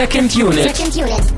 [0.00, 0.76] Second Unit.
[0.76, 1.34] Second Unit.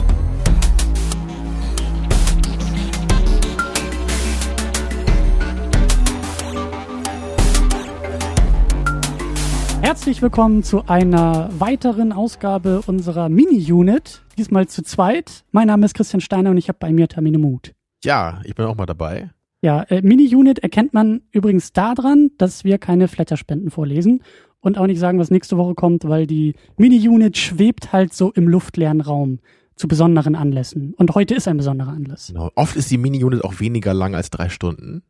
[9.80, 14.22] Herzlich willkommen zu einer weiteren Ausgabe unserer Mini-Unit.
[14.38, 15.42] Diesmal zu zweit.
[15.51, 17.73] Mein Name ist Christian Steiner und ich habe bei mir Tamine Mut.
[18.05, 19.30] Ja, ich bin auch mal dabei.
[19.60, 24.23] Ja, äh, Mini-Unit erkennt man übrigens daran, dass wir keine Flatterspenden vorlesen
[24.62, 28.48] und auch nicht sagen, was nächste Woche kommt, weil die Mini-Unit schwebt halt so im
[28.48, 29.41] luftleeren Raum
[29.77, 30.95] zu besonderen Anlässen.
[30.97, 32.29] Und heute ist ein besonderer Anlass.
[32.29, 32.51] Genau.
[32.55, 35.02] Oft ist die Mini-Unit auch weniger lang als drei Stunden.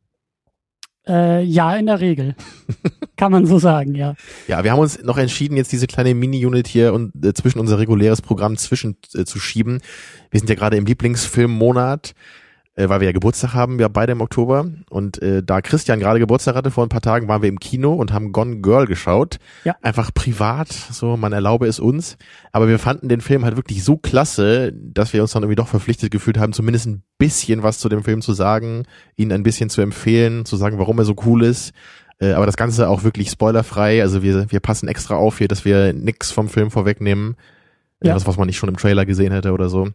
[1.06, 2.34] Äh, ja, in der Regel.
[3.16, 4.14] Kann man so sagen, ja.
[4.48, 7.78] Ja, wir haben uns noch entschieden, jetzt diese kleine Mini-Unit hier und äh, zwischen unser
[7.78, 9.80] reguläres Programm zwischen äh, zu schieben.
[10.30, 12.14] Wir sind ja gerade im Lieblingsfilmmonat,
[12.74, 14.66] äh, weil wir ja Geburtstag haben, wir beide im Oktober.
[14.88, 17.92] Und äh, da Christian gerade Geburtstag hatte vor ein paar Tagen, waren wir im Kino
[17.92, 19.38] und haben Gone Girl geschaut.
[19.64, 19.76] Ja.
[19.82, 22.16] Einfach privat, so man erlaube es uns.
[22.50, 25.68] Aber wir fanden den Film halt wirklich so klasse, dass wir uns dann irgendwie doch
[25.68, 28.84] verpflichtet gefühlt haben, zumindest ein bisschen was zu dem Film zu sagen,
[29.16, 31.72] ihn ein bisschen zu empfehlen, zu sagen, warum er so cool ist.
[32.20, 34.00] Äh, aber das Ganze auch wirklich spoilerfrei.
[34.00, 37.36] Also wir, wir passen extra auf hier, dass wir nix vom Film vorwegnehmen.
[38.02, 38.14] Ja.
[38.14, 39.88] Das, was man nicht schon im Trailer gesehen hätte oder so.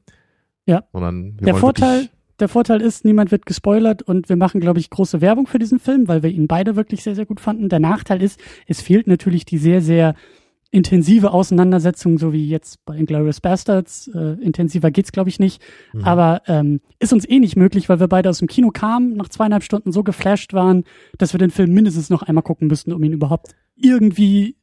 [0.66, 0.84] Ja.
[0.94, 4.90] Sondern wir Der Vorteil, der Vorteil ist, niemand wird gespoilert und wir machen, glaube ich,
[4.90, 7.70] große Werbung für diesen Film, weil wir ihn beide wirklich sehr, sehr gut fanden.
[7.70, 10.16] Der Nachteil ist, es fehlt natürlich die sehr, sehr
[10.70, 14.10] intensive Auseinandersetzung, so wie jetzt bei Inglourious Bastards.
[14.14, 15.62] Äh, intensiver geht's, glaube ich, nicht.
[15.94, 16.04] Mhm.
[16.04, 19.30] Aber ähm, ist uns eh nicht möglich, weil wir beide aus dem Kino kamen, nach
[19.30, 20.84] zweieinhalb Stunden so geflasht waren,
[21.18, 24.58] dass wir den Film mindestens noch einmal gucken müssten, um ihn überhaupt irgendwie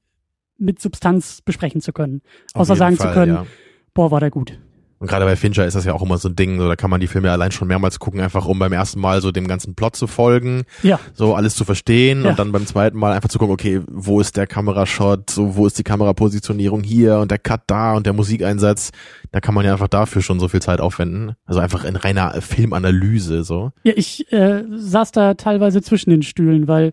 [0.59, 2.23] mit Substanz besprechen zu können.
[2.53, 3.47] Auf Außer sagen Fall, zu können, ja.
[3.95, 4.59] boah, war der gut.
[5.05, 6.89] Und gerade bei Fincher ist das ja auch immer so ein Ding, so da kann
[6.89, 9.75] man die Filme allein schon mehrmals gucken, einfach um beim ersten Mal so dem ganzen
[9.75, 12.31] Plot zu folgen, Ja, so alles zu verstehen Ja.
[12.31, 15.67] und dann beim zweiten Mal einfach zu gucken, okay, wo ist der Kamerashot, so wo
[15.67, 18.93] ist die Kamerapositionierung hier und der Cut da und der Musikeinsatz,
[19.31, 21.35] da kann man ja einfach dafür schon so viel Zeit aufwenden.
[21.45, 23.73] Also einfach in reiner Filmanalyse so.
[23.83, 26.93] Ja, ich äh, saß da teilweise zwischen den Stühlen, weil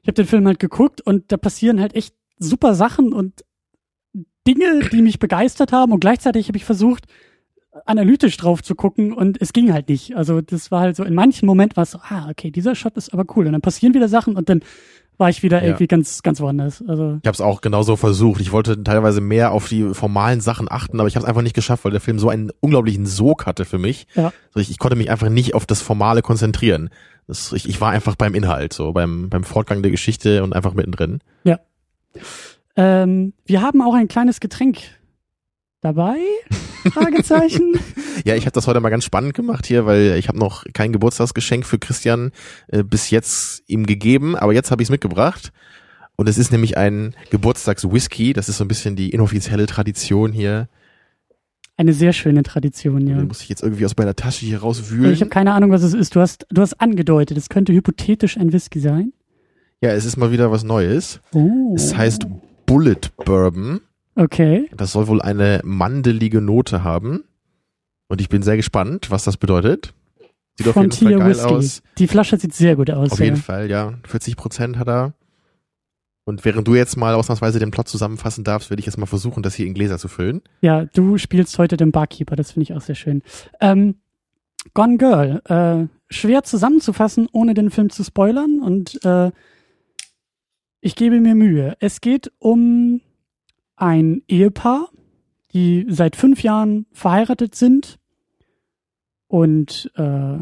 [0.00, 3.44] ich habe den Film halt geguckt und da passieren halt echt super Sachen und
[4.46, 7.04] Dinge, die mich begeistert haben und gleichzeitig habe ich versucht,
[7.86, 10.16] analytisch drauf zu gucken und es ging halt nicht.
[10.16, 12.96] Also das war halt so, in manchen Momenten war es so, ah, okay, dieser Shot
[12.96, 13.46] ist aber cool.
[13.46, 14.60] Und dann passieren wieder Sachen und dann
[15.18, 15.66] war ich wieder Ja.
[15.68, 16.82] irgendwie ganz, ganz woanders.
[16.88, 18.40] Also Ich habe es auch genauso versucht.
[18.40, 21.54] Ich wollte teilweise mehr auf die formalen Sachen achten, aber ich habe es einfach nicht
[21.54, 24.06] geschafft, weil der Film so einen unglaublichen Sog hatte für mich.
[24.14, 24.32] Ja.
[24.56, 26.88] Ich, ich konnte mich einfach nicht auf das Formale konzentrieren.
[27.28, 30.74] Das, ich, ich war einfach beim Inhalt, so beim, beim Fortgang der Geschichte und einfach
[30.74, 31.20] mittendrin.
[32.76, 34.78] ähm, wir haben auch ein kleines Getränk
[35.80, 36.18] dabei?
[36.92, 37.78] Fragezeichen.
[38.26, 40.92] Ja, ich habe das heute mal ganz spannend gemacht hier, weil ich habe noch kein
[40.92, 42.32] Geburtstagsgeschenk für Christian
[42.68, 45.52] äh, bis jetzt ihm gegeben, aber jetzt habe ich es mitgebracht.
[46.16, 48.34] Und es ist nämlich ein Geburtstagswhisky.
[48.34, 50.68] Das ist so ein bisschen die inoffizielle Tradition hier.
[51.78, 53.16] Eine sehr schöne Tradition, ja.
[53.16, 55.14] Den muss ich jetzt irgendwie aus meiner Tasche hier rauswühlen.
[55.14, 56.14] Ich habe keine Ahnung, was es ist.
[56.14, 59.14] Du hast, du hast angedeutet, es könnte hypothetisch ein Whisky sein.
[59.80, 61.20] Ja, es ist mal wieder was Neues.
[61.32, 61.72] Oh.
[61.74, 62.26] Es heißt
[62.66, 63.80] Bullet Bourbon.
[64.20, 64.68] Okay.
[64.76, 67.24] Das soll wohl eine mandelige Note haben.
[68.06, 69.94] Und ich bin sehr gespannt, was das bedeutet.
[70.56, 71.44] Sieht auf jeden Fall Frontier geil Whisky.
[71.46, 71.82] aus.
[71.96, 73.12] Die Flasche sieht sehr gut aus.
[73.12, 73.24] Auf ja.
[73.24, 73.94] jeden Fall, ja.
[74.06, 75.14] 40 Prozent hat er.
[76.24, 79.42] Und während du jetzt mal ausnahmsweise den Plot zusammenfassen darfst, werde ich jetzt mal versuchen,
[79.42, 80.42] das hier in Gläser zu füllen.
[80.60, 83.22] Ja, du spielst heute den Barkeeper, das finde ich auch sehr schön.
[83.58, 83.94] Ähm,
[84.74, 89.30] Gone Girl, äh, schwer zusammenzufassen, ohne den Film zu spoilern und äh,
[90.82, 91.74] ich gebe mir Mühe.
[91.80, 93.00] Es geht um
[93.80, 94.88] ein Ehepaar,
[95.52, 97.98] die seit fünf Jahren verheiratet sind
[99.26, 100.38] und äh,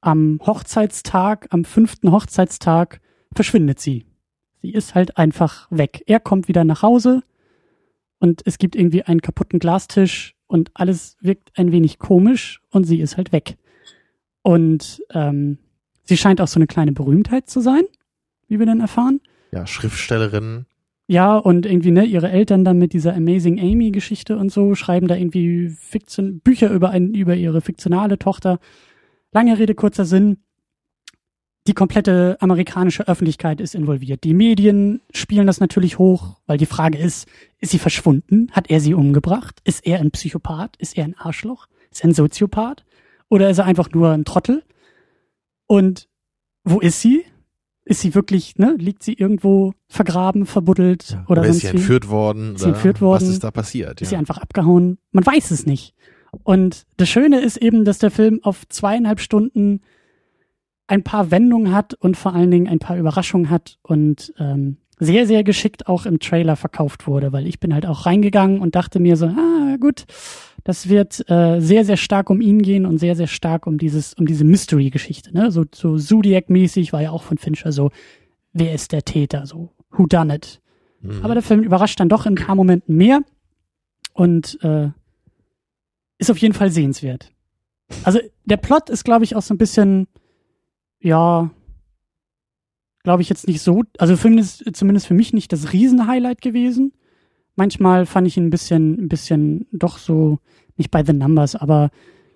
[0.00, 3.00] am Hochzeitstag, am fünften Hochzeitstag
[3.34, 4.06] verschwindet sie.
[4.62, 6.02] Sie ist halt einfach weg.
[6.06, 7.22] Er kommt wieder nach Hause
[8.18, 13.00] und es gibt irgendwie einen kaputten Glastisch und alles wirkt ein wenig komisch und sie
[13.00, 13.56] ist halt weg.
[14.42, 15.58] Und ähm,
[16.04, 17.82] sie scheint auch so eine kleine Berühmtheit zu sein,
[18.48, 19.20] wie wir dann erfahren.
[19.52, 20.66] Ja, Schriftstellerin.
[21.10, 25.16] Ja, und irgendwie, ne, ihre Eltern dann mit dieser Amazing Amy-Geschichte und so schreiben da
[25.16, 28.58] irgendwie Fiktion Bücher über, ein, über ihre fiktionale Tochter.
[29.32, 30.36] Lange Rede, kurzer Sinn.
[31.66, 34.22] Die komplette amerikanische Öffentlichkeit ist involviert.
[34.22, 37.26] Die Medien spielen das natürlich hoch, weil die Frage ist,
[37.58, 38.50] ist sie verschwunden?
[38.52, 39.60] Hat er sie umgebracht?
[39.64, 40.76] Ist er ein Psychopath?
[40.76, 41.68] Ist er ein Arschloch?
[41.90, 42.84] Ist er ein Soziopath?
[43.30, 44.62] Oder ist er einfach nur ein Trottel?
[45.66, 46.08] Und
[46.64, 47.24] wo ist sie?
[47.88, 51.76] Ist sie wirklich, ne, liegt sie irgendwo vergraben, verbuddelt oder, Oder ist sie wie?
[51.76, 52.54] entführt worden?
[52.54, 53.22] Ist sie entführt worden?
[53.22, 54.02] Was ist da passiert?
[54.02, 54.98] Ist sie einfach abgehauen?
[55.10, 55.94] Man weiß es nicht.
[56.42, 59.80] Und das Schöne ist eben, dass der Film auf zweieinhalb Stunden
[60.86, 65.26] ein paar Wendungen hat und vor allen Dingen ein paar Überraschungen hat und ähm, sehr,
[65.26, 69.00] sehr geschickt auch im Trailer verkauft wurde, weil ich bin halt auch reingegangen und dachte
[69.00, 70.04] mir so, ah, gut,
[70.64, 74.14] das wird äh, sehr, sehr stark um ihn gehen und sehr, sehr stark um dieses,
[74.14, 75.50] um diese Mystery-Geschichte, ne?
[75.50, 77.90] So, so Zodiac-mäßig war ja auch von Fincher so,
[78.52, 80.60] wer ist der Täter, so, who done it?
[81.00, 81.20] Mhm.
[81.22, 83.20] Aber der Film überrascht dann doch in ein paar Momenten mehr
[84.14, 84.88] und äh,
[86.18, 87.32] ist auf jeden Fall sehenswert.
[88.04, 90.08] Also der Plot ist, glaube ich, auch so ein bisschen,
[91.00, 91.50] ja,
[93.04, 96.92] glaube ich jetzt nicht so, also ist zumindest für mich nicht das Riesenhighlight gewesen.
[97.56, 100.38] Manchmal fand ich ihn ein bisschen, ein bisschen doch so,
[100.76, 101.90] nicht bei The Numbers, aber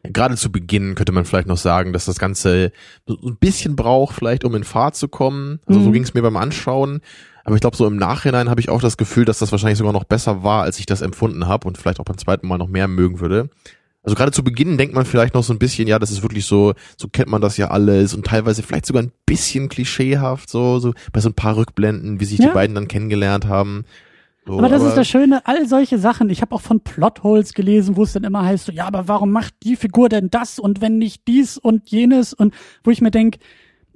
[0.05, 2.73] Gerade zu Beginn könnte man vielleicht noch sagen, dass das Ganze
[3.09, 5.61] ein bisschen braucht, vielleicht um in Fahrt zu kommen.
[5.67, 5.85] Also mhm.
[5.85, 7.01] so ging es mir beim Anschauen.
[7.45, 9.93] Aber ich glaube, so im Nachhinein habe ich auch das Gefühl, dass das wahrscheinlich sogar
[9.93, 12.69] noch besser war, als ich das empfunden habe und vielleicht auch beim zweiten Mal noch
[12.69, 13.49] mehr mögen würde.
[14.05, 16.45] Also gerade zu Beginn denkt man vielleicht noch so ein bisschen, ja, das ist wirklich
[16.45, 20.81] so, so kennt man das ja alles und teilweise vielleicht sogar ein bisschen klischeehaft, so,
[20.81, 22.49] so bei so ein paar Rückblenden, wie sich ja.
[22.49, 23.85] die beiden dann kennengelernt haben.
[24.45, 26.29] So, aber das aber ist das Schöne, all solche Sachen.
[26.31, 29.31] Ich habe auch von Plotholes gelesen, wo es dann immer heißt, so, ja, aber warum
[29.31, 32.53] macht die Figur denn das und wenn nicht dies und jenes und
[32.83, 33.37] wo ich mir denk,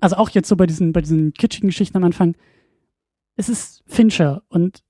[0.01, 2.37] also auch jetzt so bei diesen bei diesen kitschigen Geschichten am Anfang,
[3.35, 4.85] es ist Fincher und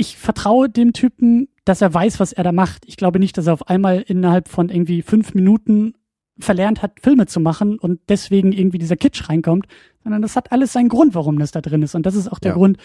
[0.00, 2.84] ich vertraue dem Typen, dass er weiß, was er da macht.
[2.86, 5.92] Ich glaube nicht, dass er auf einmal innerhalb von irgendwie fünf Minuten
[6.38, 9.66] verlernt hat, Filme zu machen und deswegen irgendwie dieser Kitsch reinkommt,
[10.02, 11.94] sondern das hat alles seinen Grund, warum das da drin ist.
[11.94, 12.56] Und das ist auch der ja.
[12.56, 12.78] Grund,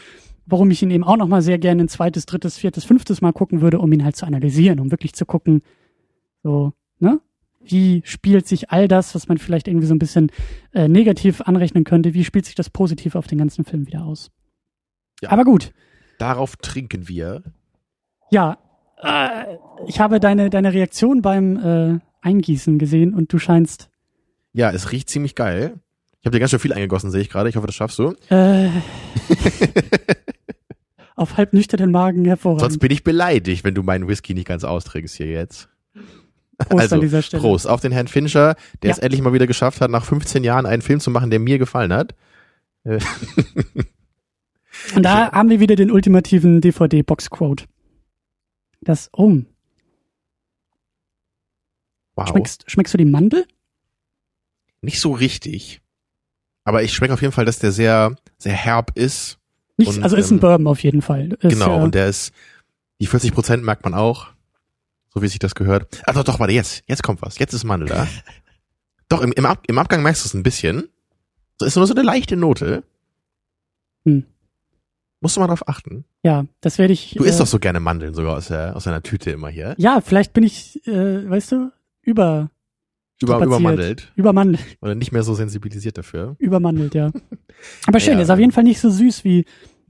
[0.45, 3.61] warum ich ihn eben auch nochmal sehr gerne ein zweites, drittes, viertes, fünftes Mal gucken
[3.61, 5.61] würde, um ihn halt zu analysieren, um wirklich zu gucken,
[6.43, 7.21] so, ne?
[7.61, 10.31] Wie spielt sich all das, was man vielleicht irgendwie so ein bisschen
[10.73, 14.31] äh, negativ anrechnen könnte, wie spielt sich das positiv auf den ganzen Film wieder aus?
[15.21, 15.31] Ja.
[15.31, 15.71] Aber gut.
[16.17, 17.43] Darauf trinken wir.
[18.31, 18.57] Ja,
[19.01, 19.57] äh,
[19.87, 23.89] ich habe deine, deine Reaktion beim äh, Eingießen gesehen und du scheinst.
[24.53, 25.79] Ja, es riecht ziemlich geil.
[26.21, 27.49] Ich habe dir ganz schön viel eingegossen, sehe ich gerade.
[27.49, 28.15] Ich hoffe, das schaffst du.
[28.29, 28.69] Äh,
[31.15, 32.61] auf halb nüchternen Magen hervorragend.
[32.61, 35.69] Sonst bin ich beleidigt, wenn du meinen Whisky nicht ganz austrinkst hier jetzt.
[36.57, 37.41] Prost also, an dieser Stelle.
[37.41, 38.95] Prost auf den Herrn Fincher, der ja.
[38.95, 41.59] es endlich mal wieder geschafft hat, nach 15 Jahren einen Film zu machen, der mir
[41.59, 42.15] gefallen hat.
[44.93, 47.65] Und da haben wir wieder den ultimativen DVD-Box-Quote.
[48.81, 49.41] Das, oh.
[52.15, 52.29] Wow.
[52.29, 53.45] Schmeckst, schmeckst du die Mandel?
[54.81, 55.81] Nicht so richtig.
[56.63, 59.39] Aber ich schmecke auf jeden Fall, dass der sehr, sehr herb ist.
[59.77, 61.33] Nicht, und, also ist ein ähm, Bourbon auf jeden Fall.
[61.39, 62.31] Ist, genau, äh, und der ist,
[62.99, 64.27] die 40 Prozent merkt man auch.
[65.13, 66.01] So wie sich das gehört.
[66.05, 67.39] Ah, doch, doch, warte, jetzt, jetzt kommt was.
[67.39, 68.07] Jetzt ist Mandel da.
[69.09, 70.89] doch, im, im, Ab, im Abgang merkst du es ein bisschen.
[71.59, 72.83] So ist nur so eine leichte Note.
[74.05, 74.25] Hm.
[75.25, 76.05] Musst du mal drauf achten.
[76.21, 77.15] Ja, das werde ich.
[77.17, 79.73] Du isst äh, doch so gerne Mandeln sogar aus, der, aus einer Tüte immer hier.
[79.79, 81.71] Ja, vielleicht bin ich, äh, weißt du,
[82.03, 82.51] über.
[83.19, 84.11] Über, übermandelt.
[84.15, 84.77] Übermandelt.
[84.81, 86.35] Oder nicht mehr so sensibilisiert dafür.
[86.37, 87.09] Übermandelt, ja.
[87.87, 88.21] Aber schön, ja.
[88.21, 89.45] ist auf jeden Fall nicht so süß wie,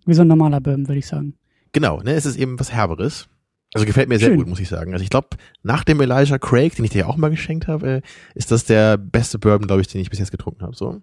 [0.06, 1.34] wie so ein normaler Bourbon, würde ich sagen.
[1.74, 3.28] Genau, ne, es ist eben was Herberes.
[3.74, 4.38] Also gefällt mir sehr Schön.
[4.38, 4.94] gut, muss ich sagen.
[4.94, 5.32] Also ich glaube,
[5.64, 8.02] nach dem Elijah Craig, den ich dir ja auch mal geschenkt habe, äh,
[8.36, 10.78] ist das der beste Bourbon, glaube ich, den ich bis jetzt getrunken habe.
[10.78, 11.02] So.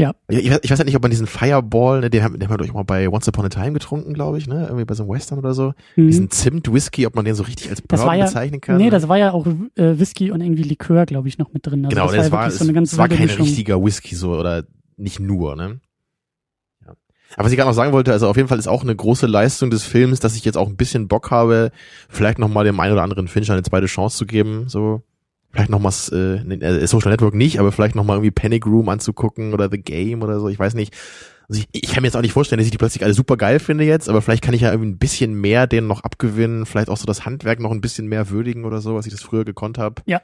[0.00, 0.14] Ja.
[0.28, 2.58] Ich, weiß, ich weiß halt nicht, ob man diesen Fireball, ne, den haben, den haben
[2.58, 4.64] wir doch mal bei Once Upon a Time getrunken, glaube ich, ne?
[4.64, 5.74] Irgendwie bei so einem Western oder so.
[5.96, 6.06] Mhm.
[6.06, 8.78] Diesen Zimt-Whisky, ob man den so richtig als Bourbon ja, bezeichnen kann.
[8.78, 11.84] Nee, das war ja auch äh, Whisky und irgendwie Likör, glaube ich, noch mit drin.
[11.84, 13.44] Also genau, das, das war, ja so eine ganz es war kein Mischung.
[13.44, 14.64] richtiger Whisky so oder
[14.96, 15.80] nicht nur, ne?
[16.86, 16.94] Ja.
[17.36, 19.26] Aber was ich gerade noch sagen wollte, also auf jeden Fall ist auch eine große
[19.26, 21.70] Leistung des Films, dass ich jetzt auch ein bisschen Bock habe,
[22.08, 25.02] vielleicht noch mal dem einen oder anderen Fincher eine zweite Chance zu geben, so
[25.52, 28.88] vielleicht noch mal äh, äh, Social Network nicht, aber vielleicht noch mal irgendwie Panic Room
[28.88, 30.94] anzugucken oder The Game oder so, ich weiß nicht.
[31.48, 33.36] Also ich, ich kann mir jetzt auch nicht vorstellen, dass ich die plötzlich alle super
[33.36, 36.66] geil finde jetzt, aber vielleicht kann ich ja irgendwie ein bisschen mehr denen noch abgewinnen,
[36.66, 39.22] vielleicht auch so das Handwerk noch ein bisschen mehr würdigen oder so, was ich das
[39.22, 40.02] früher gekonnt habe.
[40.06, 40.20] Ja.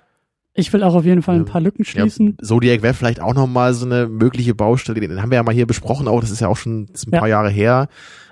[0.54, 2.36] Ich will auch auf jeden Fall ein paar Lücken schließen.
[2.40, 5.42] Ja, Zodiac wäre vielleicht auch noch mal so eine mögliche Baustelle, den haben wir ja
[5.44, 7.36] mal hier besprochen, auch das ist ja auch schon ein paar ja.
[7.36, 7.88] Jahre her.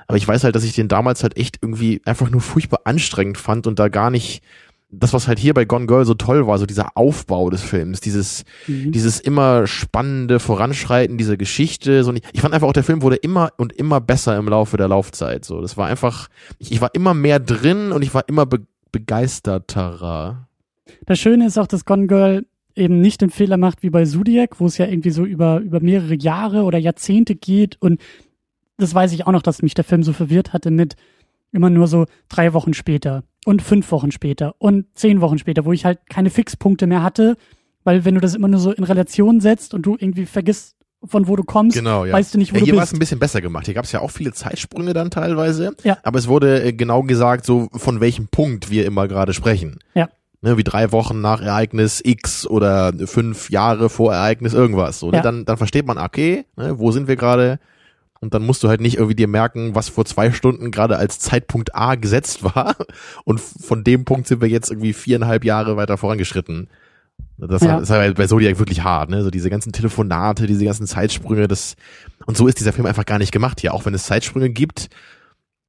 [0.08, 3.38] Aber ich weiß halt, dass ich den damals halt echt irgendwie einfach nur furchtbar anstrengend
[3.38, 4.42] fand und da gar nicht
[4.98, 8.00] das, was halt hier bei Gone Girl so toll war, so dieser Aufbau des Films,
[8.00, 8.92] dieses, mhm.
[8.92, 12.04] dieses immer spannende Voranschreiten dieser Geschichte.
[12.04, 14.88] So, ich fand einfach auch, der Film wurde immer und immer besser im Laufe der
[14.88, 15.44] Laufzeit.
[15.44, 18.60] So, das war einfach, ich, ich war immer mehr drin und ich war immer be
[18.92, 20.48] begeisterterer.
[21.04, 24.58] Das Schöne ist auch, dass Gone Girl eben nicht den Fehler macht wie bei Zodiac,
[24.60, 28.00] wo es ja irgendwie so über, über mehrere Jahre oder Jahrzehnte geht und
[28.78, 30.96] das weiß ich auch noch, dass mich der Film so verwirrt hatte mit
[31.56, 35.72] immer nur so drei Wochen später und fünf Wochen später und zehn Wochen später, wo
[35.72, 37.36] ich halt keine Fixpunkte mehr hatte,
[37.82, 41.28] weil wenn du das immer nur so in Relation setzt und du irgendwie vergisst, von
[41.28, 42.12] wo du kommst, genau, ja.
[42.12, 42.70] weißt du nicht, wo ja, du bist.
[42.72, 43.66] Hier war es ein bisschen besser gemacht.
[43.66, 45.98] Hier gab es ja auch viele Zeitsprünge dann teilweise, ja.
[46.02, 49.78] aber es wurde äh, genau gesagt, so von welchem Punkt wir immer gerade sprechen.
[49.94, 50.08] Ja.
[50.42, 54.98] Ne, wie drei Wochen nach Ereignis X oder fünf Jahre vor Ereignis irgendwas.
[54.98, 55.18] So, ne?
[55.18, 55.22] ja.
[55.22, 57.58] dann, dann versteht man, okay, ne, wo sind wir gerade?
[58.20, 61.18] Und dann musst du halt nicht irgendwie dir merken, was vor zwei Stunden gerade als
[61.18, 62.76] Zeitpunkt A gesetzt war.
[63.24, 66.68] Und von dem Punkt sind wir jetzt irgendwie viereinhalb Jahre weiter vorangeschritten.
[67.38, 67.78] Das Ja.
[67.78, 69.22] ist halt bei Zodiac wirklich hart, ne?
[69.22, 71.76] So diese ganzen Telefonate, diese ganzen Zeitsprünge, das,
[72.24, 74.88] und so ist dieser Film einfach gar nicht gemacht hier, auch wenn es Zeitsprünge gibt.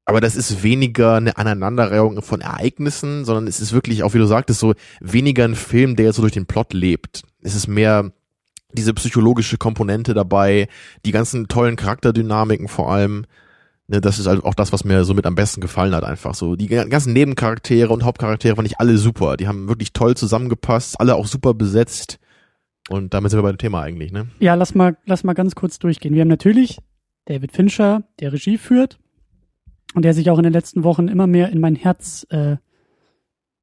[0.06, 4.25] Aber das ist weniger eine Aneinanderreihung von Ereignissen, sondern es ist wirklich, auch wie du
[4.25, 7.24] sagtest, so weniger ein Film, der jetzt so durch den Plot lebt.
[7.42, 8.12] Es ist mehr
[8.71, 10.67] diese psychologische Komponente dabei,
[11.05, 13.25] die ganzen tollen Charakterdynamiken vor allem.
[13.88, 16.36] Ne, das ist halt auch das, was mir so mit am besten gefallen hat, einfach
[16.36, 16.57] so.
[16.57, 19.38] Die ganzen Nebencharaktere und Hauptcharaktere fand ich alle super.
[19.38, 22.19] Die haben wirklich toll zusammengepasst, alle auch super besetzt.
[22.89, 24.27] Und damit sind wir bei dem Thema eigentlich, ne?
[24.39, 26.13] Ja, lass mal, lass mal ganz kurz durchgehen.
[26.13, 26.79] Wir haben natürlich
[27.25, 29.00] David Fincher, der Regie führt
[29.93, 32.57] und der sich auch in den letzten Wochen immer mehr in mein Herz äh,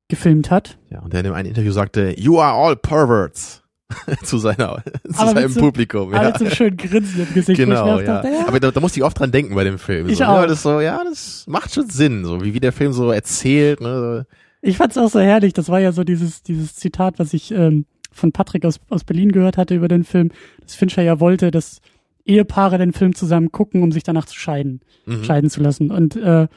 [0.08, 0.78] gefilmt hat.
[0.90, 3.63] Ja, und der in dem einen Interview sagte, you are all perverts.
[4.24, 6.08] zu seiner, zu Aber seinem so- Publikum.
[6.14, 6.28] Aber Ja.
[6.28, 7.58] mit so einem schönen Grinsen im Gesicht.
[7.58, 8.04] Genau, ja.
[8.04, 8.46] dachte, ja.
[8.48, 10.08] Aber da, da musste ich oft dran denken bei dem Film.
[10.08, 10.40] Ich so, auch.
[10.40, 13.80] Ja, das so, ja, das macht schon Sinn, so wie, wie der Film so erzählt,
[13.80, 14.26] ne?
[14.62, 15.52] Ich fand's auch so herrlich.
[15.52, 19.30] Das war ja so dieses, dieses Zitat, was ich ähm, von Patrick aus, aus Berlin
[19.32, 20.30] gehört hatte über den Film,
[20.62, 21.80] dass Fincher ja wollte, dass
[22.24, 25.24] Ehepaare den Film zusammen gucken, um sich danach zu scheiden, Mhm.
[25.24, 25.90] scheiden zu lassen.
[25.90, 26.48] Und äh,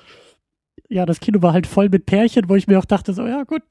[0.89, 3.44] ja, das Kino war halt voll mit Pärchen, wo ich mir auch dachte, so, ja
[3.44, 3.62] gut,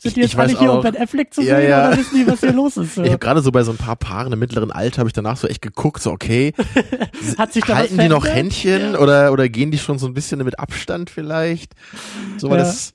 [0.00, 0.82] sind die Ich- jetzt alle hier, um auch.
[0.82, 1.88] Ben Affleck zu Ja, sehen ja.
[1.88, 2.94] oder wissen die, was hier los ist?
[2.96, 3.02] So.
[3.02, 5.36] Ich habe gerade so bei so ein paar Paaren im mittleren Alter habe ich danach
[5.38, 6.52] so echt geguckt, so okay,
[7.38, 8.26] Hat sich da halten die noch?
[8.26, 8.98] Händchen Ja.
[8.98, 11.72] oder oder gehen die schon so ein bisschen mit Abstand vielleicht?
[12.36, 12.64] So weil Ja.
[12.64, 12.92] das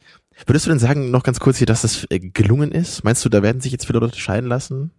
[0.47, 3.03] Würdest du denn sagen noch ganz kurz hier, dass das äh, gelungen ist?
[3.03, 4.89] Meinst du, da werden sich jetzt viele Leute scheiden lassen?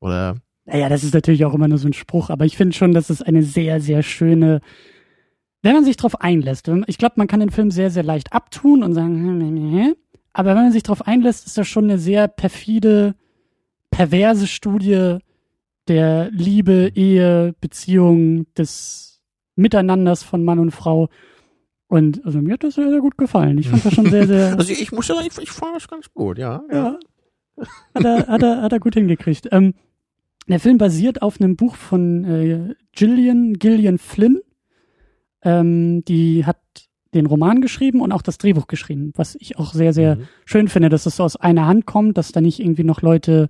[0.00, 2.92] Oder Naja, das ist natürlich auch immer nur so ein Spruch, aber ich finde schon,
[2.94, 4.60] dass es eine sehr, sehr schöne,
[5.62, 6.70] wenn man sich drauf einlässt.
[6.86, 9.94] Ich glaube, man kann den Film sehr, sehr leicht abtun und sagen, hm, hm, hm,
[10.32, 13.14] aber wenn man sich drauf einlässt, ist das schon eine sehr perfide,
[13.90, 15.18] perverse Studie
[15.88, 19.20] der Liebe, Ehe, Beziehung, des
[19.56, 21.08] Miteinanders von Mann und Frau.
[21.88, 23.58] Und also mir hat das sehr, sehr gut gefallen.
[23.58, 24.52] Ich fand das schon sehr, sehr.
[24.58, 26.62] also ich muss ja sagen, ich, ich fand das ganz gut, ja.
[26.70, 26.98] Ja.
[27.94, 29.48] Hat er, hat er, hat er gut hingekriegt.
[29.50, 29.74] Ähm,
[30.46, 34.40] der Film basiert auf einem Buch von äh, Gillian, Gillian Flynn.
[35.48, 36.58] Ähm, die hat
[37.14, 40.22] den Roman geschrieben und auch das Drehbuch geschrieben, was ich auch sehr, sehr Mhm.
[40.44, 43.48] schön finde, dass es so aus einer Hand kommt, dass da nicht irgendwie noch Leute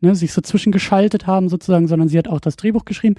[0.00, 3.16] ne, sich so zwischengeschaltet haben sozusagen, sondern sie hat auch das Drehbuch geschrieben.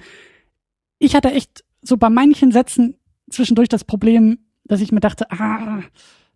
[0.98, 2.96] Ich hatte echt so bei manchen Sätzen
[3.30, 5.80] zwischendurch das Problem, dass ich mir dachte, ah,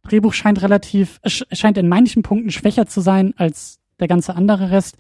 [0.03, 4.35] Drehbuch scheint relativ, es sch- scheint in manchen Punkten schwächer zu sein als der ganze
[4.37, 4.97] andere Rest,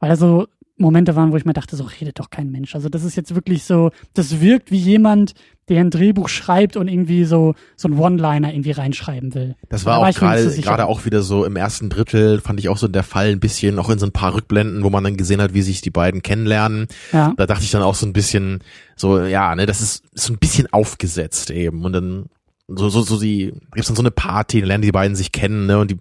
[0.00, 0.48] weil da so
[0.80, 2.74] Momente waren, wo ich mir dachte, so redet doch kein Mensch.
[2.74, 5.34] Also das ist jetzt wirklich so, das wirkt wie jemand,
[5.68, 9.54] der ein Drehbuch schreibt und irgendwie so so ein One-Liner irgendwie reinschreiben will.
[9.68, 12.68] Das Da war war auch gerade gerade auch wieder so im ersten Drittel, fand ich
[12.68, 15.16] auch so der Fall ein bisschen, auch in so ein paar Rückblenden, wo man dann
[15.16, 16.88] gesehen hat, wie sich die beiden kennenlernen.
[17.12, 17.34] Ja.
[17.36, 18.64] Da dachte ich dann auch so ein bisschen,
[18.96, 21.84] so, ja, ne, das ist so ein bisschen aufgesetzt eben.
[21.84, 22.26] Und dann
[22.74, 25.66] so, so, so die, gibt's dann so eine Party, dann lernen die beiden sich kennen,
[25.66, 25.98] ne, und die,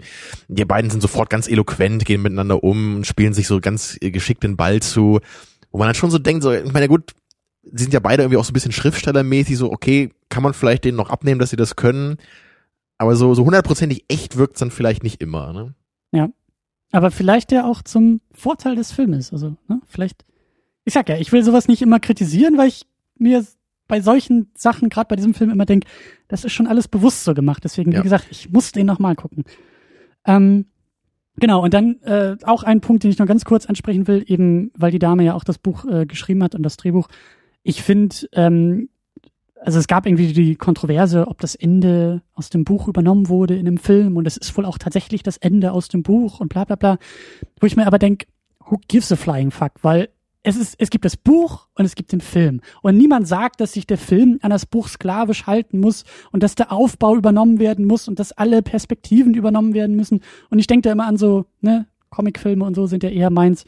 [0.48, 4.12] die beiden sind sofort ganz eloquent, gehen miteinander um und spielen sich so ganz äh,
[4.12, 5.20] geschickt den Ball zu.
[5.72, 7.14] Wo man dann schon so denkt, so, ich meine, gut,
[7.64, 10.86] sie sind ja beide irgendwie auch so ein bisschen schriftstellermäßig, so, okay, kann man vielleicht
[10.86, 12.18] denen noch abnehmen, dass sie das können.
[12.98, 15.76] Aber so, so hundertprozentig echt wirkt's dann vielleicht nicht immer, ne?
[16.92, 19.32] Aber vielleicht ja auch zum Vorteil des Filmes.
[19.32, 20.26] Also, ne, vielleicht.
[20.86, 23.46] Ich sag ja, ich will sowas nicht immer kritisieren, weil ich mir
[23.90, 25.88] bei solchen Sachen, gerade bei diesem Film, immer denke,
[26.30, 27.64] das ist schon alles bewusst so gemacht.
[27.66, 28.00] Deswegen, Ja.
[28.00, 29.44] wie gesagt, ich muss den nochmal gucken.
[30.26, 30.68] Ähm,
[31.38, 34.72] genau, und dann äh, auch ein Punkt, den ich noch ganz kurz ansprechen will, eben
[34.78, 37.10] weil die Dame ja auch das Buch äh, geschrieben hat und das Drehbuch.
[37.64, 38.90] Ich finde, ähm,
[39.62, 43.66] also es gab irgendwie die Kontroverse, ob das Ende aus dem Buch übernommen wurde in
[43.66, 46.64] dem Film und es ist wohl auch tatsächlich das Ende aus dem Buch und bla
[46.64, 46.98] bla bla.
[47.60, 48.28] Wo ich mir aber denke,
[48.66, 49.72] who gives a flying fuck?
[49.82, 50.10] Weil
[50.50, 52.62] es ist, es gibt das Buch und es gibt den Film.
[52.82, 56.56] Und niemand sagt, dass sich der Film an das Buch sklavisch halten muss und dass
[56.56, 60.22] der Aufbau übernommen werden muss und dass alle Perspektiven übernommen werden müssen.
[60.50, 63.66] Und ich denke da immer an so, ne, Comicfilme und so sind ja eher meins.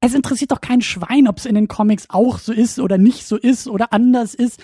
[0.00, 3.26] Es interessiert doch kein Schwein, ob es in den Comics auch so ist oder nicht
[3.26, 4.62] so ist oder anders ist.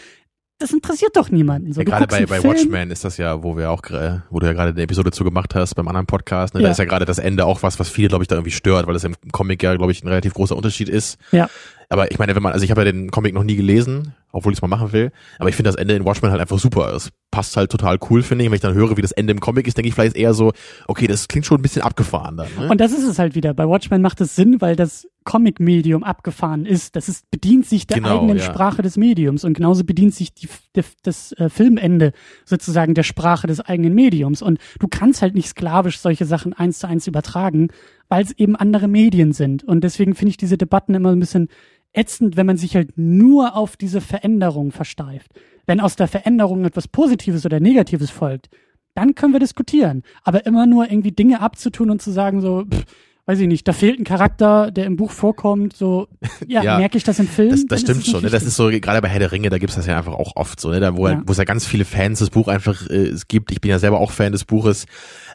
[0.58, 1.72] Das interessiert doch niemanden.
[1.72, 4.38] So, Ja, gerade bei, bei Film, Watchmen ist das ja, wo wir auch, gra- wo
[4.38, 6.60] du ja gerade eine Episode zu gemacht hast beim anderen Podcast, ne?
[6.60, 6.66] Ja.
[6.68, 8.86] da ist ja gerade das Ende auch was, was viele, glaube ich, da irgendwie stört,
[8.86, 11.18] weil das im Comic ja, glaube ich, ein relativ großer Unterschied ist.
[11.32, 11.50] Ja.
[11.88, 14.52] Aber ich meine, wenn man, also ich habe ja den Comic noch nie gelesen, obwohl
[14.52, 16.94] ich es mal machen will, aber ich finde das Ende in Watchmen halt einfach super.
[16.94, 18.48] Es passt halt total cool, finde ich.
[18.48, 20.32] Und wenn ich dann höre, wie das Ende im Comic ist, denke ich vielleicht eher
[20.32, 20.52] so,
[20.86, 22.46] okay, das klingt schon ein bisschen abgefahren dann.
[22.58, 22.68] Ne?
[22.70, 23.52] Und das ist es halt wieder.
[23.52, 26.96] Bei Watchmen macht es Sinn, weil das Comic-Medium abgefahren ist.
[26.96, 28.42] Das ist, bedient sich der Genau, eigenen ja.
[28.42, 32.12] Sprache des Mediums und genauso bedient sich die, der, das äh, Filmende
[32.44, 34.42] sozusagen der Sprache des eigenen Mediums.
[34.42, 37.68] Und du kannst halt nicht sklavisch solche Sachen eins zu eins übertragen,
[38.08, 39.64] weil es eben andere Medien sind.
[39.64, 41.48] Und deswegen finde ich diese Debatten immer ein bisschen
[41.92, 45.32] ätzend, wenn man sich halt nur auf diese Veränderung versteift.
[45.66, 48.48] Wenn aus der Veränderung etwas Positives oder Negatives folgt,
[48.94, 50.02] dann können wir diskutieren.
[50.22, 52.84] Aber immer nur irgendwie Dinge abzutun und zu sagen so, pff,
[53.32, 56.08] weiß ich nicht, da fehlt ein Charakter, der im Buch vorkommt, so,
[56.46, 57.50] ja, ja merke ich das im Film?
[57.50, 58.30] Das, das stimmt schon, ne?
[58.30, 60.60] das ist so, gerade bei Herr der Ringe, da gibt's das ja einfach auch oft
[60.60, 60.80] so, ne?
[60.80, 61.22] da, wo, ja.
[61.24, 63.78] wo es ja ganz viele Fans des Buch einfach äh, es gibt, ich bin ja
[63.78, 64.86] selber auch Fan des Buches,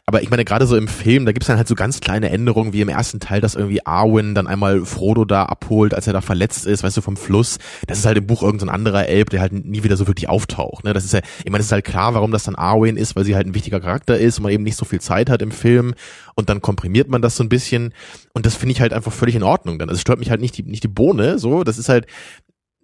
[0.08, 2.72] aber ich meine, gerade so im Film, da gibt's dann halt so ganz kleine Änderungen,
[2.72, 6.22] wie im ersten Teil, dass irgendwie Arwen dann einmal Frodo da abholt, als er da
[6.22, 7.58] verletzt ist, weißt du, vom Fluss.
[7.86, 10.30] Das ist halt im Buch irgendein so anderer Elb, der halt nie wieder so wirklich
[10.30, 10.84] auftaucht.
[10.84, 10.94] Ne?
[10.94, 13.26] Das ist ja, ich meine, es ist halt klar, warum das dann Arwen ist, weil
[13.26, 15.50] sie halt ein wichtiger Charakter ist und man eben nicht so viel Zeit hat im
[15.50, 15.92] Film
[16.36, 17.92] und dann komprimiert man das so ein bisschen
[18.32, 19.90] und das finde ich halt einfach völlig in Ordnung dann.
[19.90, 22.06] Also es stört mich halt nicht die, nicht die Bohne, so, das ist halt,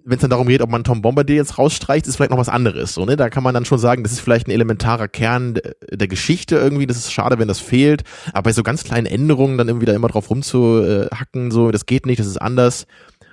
[0.04, 2.50] wenn es dann darum geht, ob man Tom Bombardier jetzt rausstreicht, ist vielleicht noch was
[2.50, 2.92] anderes.
[2.92, 3.16] So, ne?
[3.16, 5.54] Da kann man dann schon sagen, das ist vielleicht ein elementarer Kern
[5.90, 6.86] der Geschichte irgendwie.
[6.86, 8.02] Das ist schade, wenn das fehlt.
[8.32, 12.04] Aber bei so ganz kleinen Änderungen dann irgendwie da immer drauf rumzuhacken, so, das geht
[12.04, 12.86] nicht, das ist anders.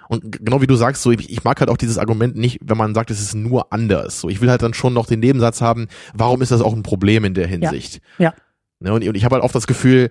[0.08, 2.94] Und genau wie du sagst, so, ich, mag halt auch dieses Argument nicht, wenn man
[2.94, 4.22] sagt, es ist nur anders.
[4.22, 6.84] So, ich will halt dann schon noch den Nebensatz haben, warum ist das auch ein
[6.84, 8.02] Problem in der Hinsicht?
[8.18, 8.26] Ja.
[8.26, 8.34] ja.
[8.82, 10.10] Ne, und, ich habe halt oft das Gefühl,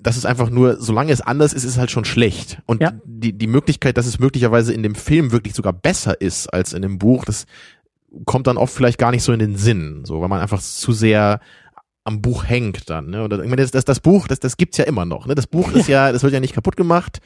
[0.00, 2.58] das ist einfach nur, solange es anders ist, ist es halt schon schlecht.
[2.66, 2.92] Und ja.
[3.04, 6.82] die, die Möglichkeit, dass es möglicherweise in dem Film wirklich sogar besser ist als in
[6.82, 7.46] dem Buch, das
[8.26, 10.92] kommt dann oft vielleicht gar nicht so in den Sinn, so, weil man einfach zu
[10.92, 11.40] sehr
[12.04, 13.08] am Buch hängt dann.
[13.08, 13.24] Ne?
[13.24, 15.26] Oder ich meine, das, das, das Buch, das, das gibt's ja immer noch.
[15.26, 15.34] Ne?
[15.34, 17.20] Das Buch ist ja, das wird ja nicht kaputt gemacht.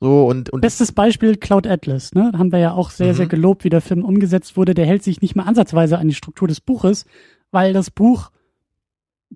[0.00, 2.32] So und, und Bestes Beispiel Cloud Atlas, ne?
[2.36, 3.16] Haben wir ja auch sehr, mhm.
[3.16, 4.74] sehr gelobt, wie der Film umgesetzt wurde.
[4.74, 7.04] Der hält sich nicht mal ansatzweise an die Struktur des Buches,
[7.50, 8.30] weil das Buch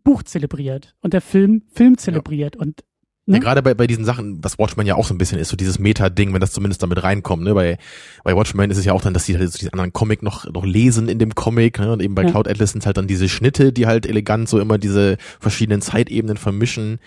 [0.03, 2.63] Buch zelebriert und der Film Film zelebriert ja.
[2.63, 2.85] und
[3.27, 3.37] Ne?
[3.37, 5.57] Ja, gerade bei, bei diesen Sachen, was Watchmen ja auch so ein bisschen ist, so
[5.57, 7.55] dieses Meta-Ding, wenn das zumindest damit reinkommt, ne?
[7.55, 7.79] Bei,
[8.23, 10.45] bei Watchmen ist es ja auch dann, dass die halt so diesen anderen Comic noch,
[10.53, 11.91] noch lesen in dem Comic, ne?
[11.91, 12.31] Und eben bei ja.
[12.31, 16.37] Cloud Atlas sind halt dann diese Schnitte, die halt elegant so immer diese verschiedenen Zeitebenen
[16.37, 16.99] vermischen.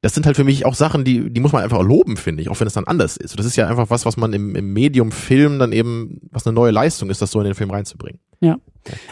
[0.00, 2.48] Das sind halt für mich auch Sachen, die, die muss man einfach loben, finde ich,
[2.48, 3.38] auch wenn es dann anders ist.
[3.38, 6.54] Das ist ja einfach was, was man im, im Medium Film dann eben, was eine
[6.54, 8.18] neue Leistung ist, das so in den Film reinzubringen.
[8.40, 8.56] Ja.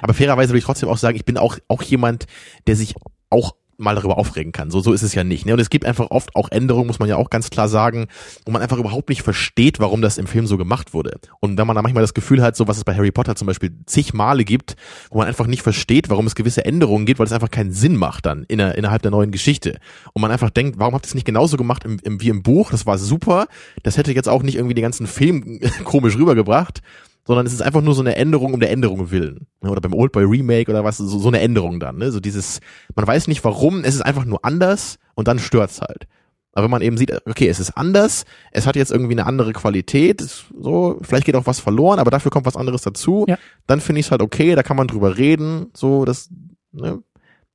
[0.02, 2.26] Aber fairerweise will ich trotzdem auch sagen, ich bin auch, auch jemand,
[2.66, 2.94] der sich
[3.30, 4.70] auch mal darüber aufregen kann.
[4.70, 5.46] So, so ist es ja nicht.
[5.46, 5.52] Ne?
[5.52, 8.08] Und es gibt einfach oft auch Änderungen, muss man ja auch ganz klar sagen,
[8.44, 11.20] wo man einfach überhaupt nicht versteht, warum das im Film so gemacht wurde.
[11.38, 13.46] Und wenn man da manchmal das Gefühl hat, so was es bei Harry Potter zum
[13.46, 14.74] Beispiel zig Male gibt,
[15.10, 17.96] wo man einfach nicht versteht, warum es gewisse Änderungen gibt, weil es einfach keinen Sinn
[17.96, 19.78] macht dann in der, innerhalb der neuen Geschichte.
[20.12, 22.42] Und man einfach denkt, warum habt ihr es nicht genauso gemacht im, im, wie im
[22.42, 22.72] Buch?
[22.72, 23.46] Das war super.
[23.84, 26.82] Das hätte jetzt auch nicht irgendwie den ganzen Film komisch rübergebracht
[27.28, 29.48] sondern es ist einfach nur so eine Änderung um der Änderung willen.
[29.60, 31.98] Oder beim Oldboy Remake oder was, so, so eine Änderung dann.
[31.98, 32.10] Ne?
[32.10, 32.60] So dieses,
[32.96, 36.06] man weiß nicht warum, es ist einfach nur anders und dann stört's halt.
[36.54, 39.52] Aber wenn man eben sieht, okay, es ist anders, es hat jetzt irgendwie eine andere
[39.52, 43.36] Qualität, so, vielleicht geht auch was verloren, aber dafür kommt was anderes dazu, ja.
[43.66, 46.30] dann finde ich es halt okay, da kann man drüber reden, so, das
[46.72, 47.02] ne,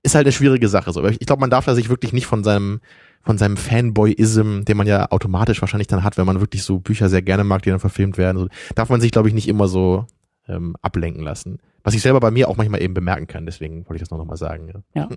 [0.04, 0.92] ist halt eine schwierige Sache.
[0.92, 1.04] So.
[1.04, 2.80] Ich glaube, man darf da sich wirklich nicht von seinem
[3.24, 7.10] von seinem Fanboyism, den man ja automatisch wahrscheinlich dann hat, wenn man wirklich so Bücher
[7.10, 9.68] sehr gerne mag, die dann verfilmt werden, so, darf man sich, glaube ich, nicht immer
[9.68, 10.06] so
[10.48, 11.60] ähm, ablenken lassen.
[11.84, 14.18] Was ich selber bei mir auch manchmal eben bemerken kann, deswegen wollte ich das noch,
[14.18, 14.84] noch mal sagen.
[14.94, 15.02] Ja.
[15.02, 15.10] ja.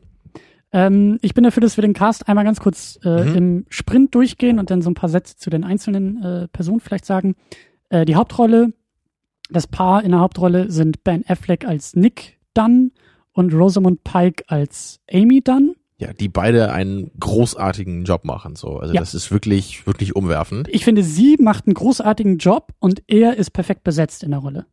[0.72, 3.36] Ähm, ich bin dafür, dass wir den Cast einmal ganz kurz äh, mhm.
[3.36, 7.06] im Sprint durchgehen und dann so ein paar Sätze zu den einzelnen äh, Personen vielleicht
[7.06, 7.34] sagen.
[7.88, 8.72] Äh, die Hauptrolle,
[9.50, 12.92] das Paar in der Hauptrolle sind Ben Affleck als Nick Dunn
[13.32, 18.54] und Rosamund Pike als Amy Dunn ja, die beide einen großartigen Job machen.
[18.54, 19.00] So, also ja.
[19.00, 20.68] das ist wirklich, wirklich umwerfend.
[20.70, 24.66] Ich finde, sie macht einen großartigen Job und er ist perfekt besetzt in der Rolle.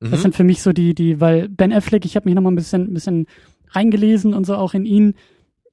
[0.00, 0.10] Mhm.
[0.10, 2.50] Das sind für mich so die, die, weil Ben Affleck, ich habe mich noch mal
[2.50, 3.26] ein bisschen, ein bisschen
[3.70, 5.14] reingelesen und so auch in ihn.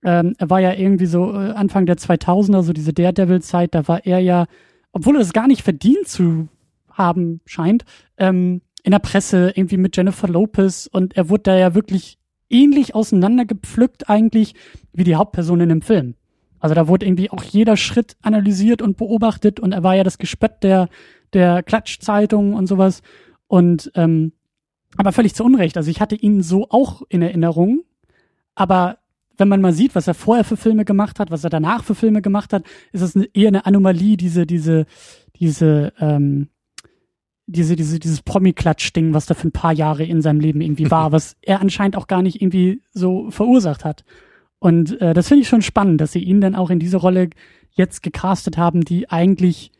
[0.04, 4.06] Ähm, er war ja irgendwie so äh, Anfang der 2000er, so diese Daredevil-Zeit, da war
[4.06, 4.46] er ja,
[4.92, 6.50] obwohl er das gar nicht verdient zu
[6.92, 7.86] haben scheint,
[8.18, 12.96] ähm, in der Presse irgendwie mit Jennifer Lopez und er wurde da ja wirklich ähnlich
[12.96, 14.56] auseinandergepflückt eigentlich
[14.94, 16.16] wie die Hauptperson in dem Film.
[16.60, 20.18] Also da wurde irgendwie auch jeder Schritt analysiert und beobachtet und er war ja das
[20.18, 20.90] Gespött der,
[21.34, 23.02] der Klatschzeitung und sowas.
[23.48, 24.32] Und ähm,
[24.98, 25.78] aber völlig zu Unrecht.
[25.78, 27.84] Also ich hatte ihn so auch in Erinnerung,
[28.56, 28.98] aber
[29.38, 31.94] wenn man mal sieht, was er vorher für Filme gemacht hat, was er danach für
[31.94, 34.86] Filme gemacht hat, ist es eher eine Anomalie, diese, diese,
[35.36, 36.48] diese, ähm,
[37.48, 41.12] diese, diese, dieses Promi-Klatsch-Ding, was da für ein paar Jahre in seinem Leben irgendwie war,
[41.12, 44.04] was er anscheinend auch gar nicht irgendwie so verursacht hat.
[44.60, 47.30] Und äh, das finde ich schon spannend, dass sie ihn dann auch in diese Rolle
[47.72, 49.72] jetzt gecastet haben, die eigentlich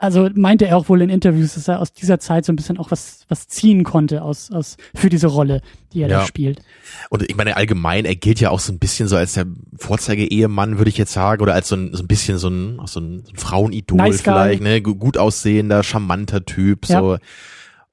[0.00, 2.78] also meinte er auch wohl in Interviews, dass er aus dieser Zeit so ein bisschen
[2.78, 5.60] auch was, was ziehen konnte aus, aus, für diese Rolle,
[5.92, 6.20] die er ja.
[6.20, 6.62] da spielt.
[7.10, 10.78] Und ich meine, allgemein, er gilt ja auch so ein bisschen so als der Vorzeige-Ehemann,
[10.78, 13.24] würde ich jetzt sagen, oder als so ein, so ein bisschen so ein, so ein,
[13.24, 17.14] so ein Frauenidol nice vielleicht, ne, gut aussehender, charmanter Typ, so.
[17.14, 17.18] Ja.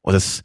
[0.03, 0.43] Und das,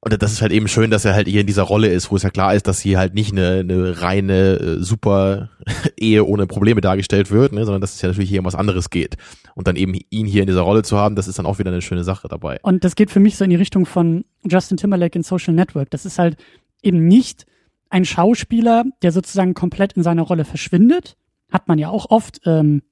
[0.00, 2.16] Und das ist halt eben schön, dass er halt hier in dieser Rolle ist, wo
[2.16, 5.50] es ja klar ist, dass hier halt nicht eine, eine reine äh, super
[5.96, 8.90] Ehe ohne Probleme dargestellt wird, ne, sondern dass es ja natürlich hier um was anderes
[8.90, 9.16] geht.
[9.56, 11.72] Und dann eben ihn hier in dieser Rolle zu haben, das ist dann auch wieder
[11.72, 12.60] eine schöne Sache dabei.
[12.62, 15.90] Und das geht für mich so in die Richtung von Justin Timberlake in Social Network.
[15.90, 16.36] Das ist halt
[16.80, 17.46] eben nicht
[17.90, 21.16] ein Schauspieler, der sozusagen komplett in seiner Rolle verschwindet.
[21.50, 22.40] Hat man ja auch oft.
[22.46, 22.82] Ähm,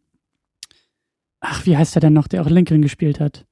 [1.39, 3.47] ach, wie heißt der denn noch, der auch Lincoln gespielt hat?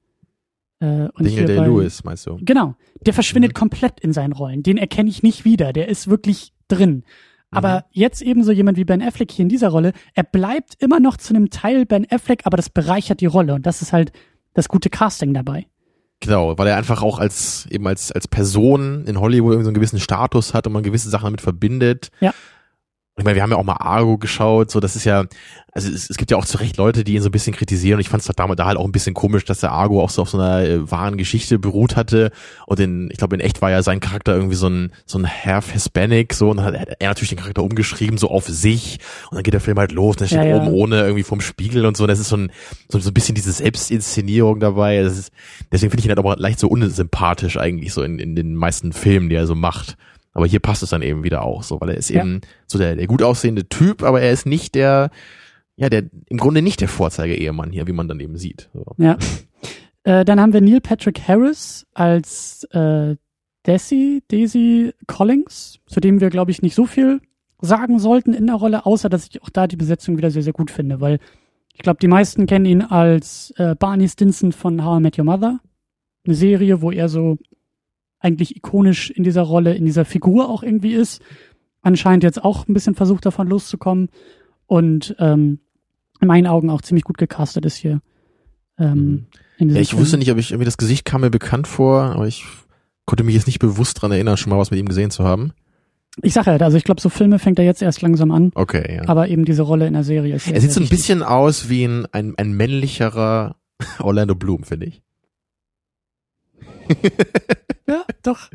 [0.85, 2.37] Äh, und Daniel Day Lewis, meinst du?
[2.41, 2.75] Genau.
[3.05, 3.59] Der verschwindet mhm.
[3.59, 4.63] komplett in seinen Rollen.
[4.63, 5.73] Den erkenne ich nicht wieder.
[5.73, 7.03] Der ist wirklich drin.
[7.51, 7.81] Aber mhm.
[7.91, 11.17] jetzt eben so jemand wie Ben Affleck hier in dieser Rolle, er bleibt immer noch
[11.17, 13.55] zu einem Teil Ben Affleck, aber das bereichert die Rolle.
[13.55, 14.11] Und das ist halt
[14.53, 15.67] das gute Casting dabei.
[16.21, 19.75] Genau, weil er einfach auch als eben als als Person in Hollywood irgendwie so einen
[19.75, 22.09] gewissen Status hat und man gewisse Sachen damit verbindet.
[22.21, 22.33] Ja.
[23.17, 25.23] Ich meine, wir haben ja auch mal Argo geschaut, so das ist ja,
[25.71, 27.95] also es, es gibt ja auch zu Recht Leute, die ihn so ein bisschen kritisieren.
[27.95, 30.09] Und ich fand es damals da halt auch ein bisschen komisch, dass der Argo auch
[30.09, 32.31] so auf so einer äh, wahren Geschichte beruht hatte.
[32.65, 35.25] Und in, ich glaube in echt war ja sein Charakter irgendwie so ein so ein
[35.25, 38.99] Half Hispanic so und dann hat er natürlich den Charakter umgeschrieben so auf sich.
[39.31, 40.57] Und dann geht der Film halt los, und dann steht ja, ja.
[40.57, 42.51] oben ohne irgendwie vom Spiegel und so, und das ist so ein
[42.89, 45.31] so, so ein bisschen diese Selbstinszenierung dabei, das ist,
[45.71, 48.91] deswegen finde ich ihn halt aber leicht so unsympathisch eigentlich so in, in den meisten
[48.91, 49.95] Filmen, die er so macht.
[50.35, 52.21] Aber hier passt es dann eben wieder auch so, weil er ist ja.
[52.21, 55.09] eben so der, der gut aussehende Typ, aber er ist nicht der,
[55.77, 58.69] ja, der, im Grunde nicht der Vorzeige-Ehemann hier, wie man dann eben sieht.
[58.73, 58.83] So.
[58.97, 59.17] Ja.
[60.03, 63.15] Äh, dann haben wir Neil Patrick Harris als äh,
[63.65, 67.21] Desi, Daisy Collins, zu dem wir, glaube ich, nicht so viel
[67.61, 70.53] sagen sollten in der Rolle, außer dass ich auch da die Besetzung wieder sehr, sehr
[70.53, 71.19] gut finde, weil
[71.73, 75.25] ich glaube, die meisten kennen ihn als äh, Barney Stinson von How I Met Your
[75.25, 75.59] Mother.
[76.25, 77.37] Eine Serie, wo er so
[78.25, 81.21] eigentlich ikonisch in dieser Rolle, in dieser Figur auch irgendwie ist.
[81.81, 84.09] Anscheinend jetzt auch ein bisschen versucht davon loszukommen
[84.65, 85.59] und ähm,
[86.19, 88.01] in meinen Augen auch ziemlich gut gecastet ist hier.
[88.79, 89.27] Ähm,
[89.59, 89.69] mhm.
[89.69, 90.01] ja, ich Film.
[90.01, 92.43] wusste nicht, ob ich irgendwie das Gesicht kam mir bekannt vor, aber ich
[93.05, 95.53] konnte mich jetzt nicht bewusst dran erinnern, schon mal was mit ihm gesehen zu haben.
[96.23, 98.51] Ich sage halt, also ich glaube, so Filme fängt er jetzt erst langsam an.
[98.55, 99.07] Okay, ja.
[99.07, 100.45] Aber eben diese Rolle in der Serie ist.
[100.45, 103.57] Sehr, er sieht so ein bisschen aus wie ein, ein, ein männlicherer
[103.99, 105.03] Orlando Bloom, finde ich.
[107.87, 108.49] ja, doch.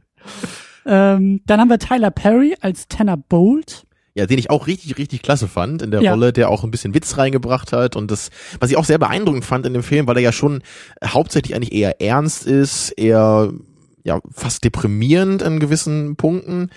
[0.87, 3.87] Ähm, dann haben wir Tyler Perry als Tanner Bolt.
[4.15, 6.11] Ja, den ich auch richtig, richtig klasse fand in der ja.
[6.11, 9.45] Rolle, der auch ein bisschen Witz reingebracht hat und das, was ich auch sehr beeindruckend
[9.45, 10.63] fand in dem Film, weil er ja schon
[11.05, 13.53] hauptsächlich eigentlich eher ernst ist, eher
[14.03, 16.71] ja fast deprimierend an gewissen Punkten.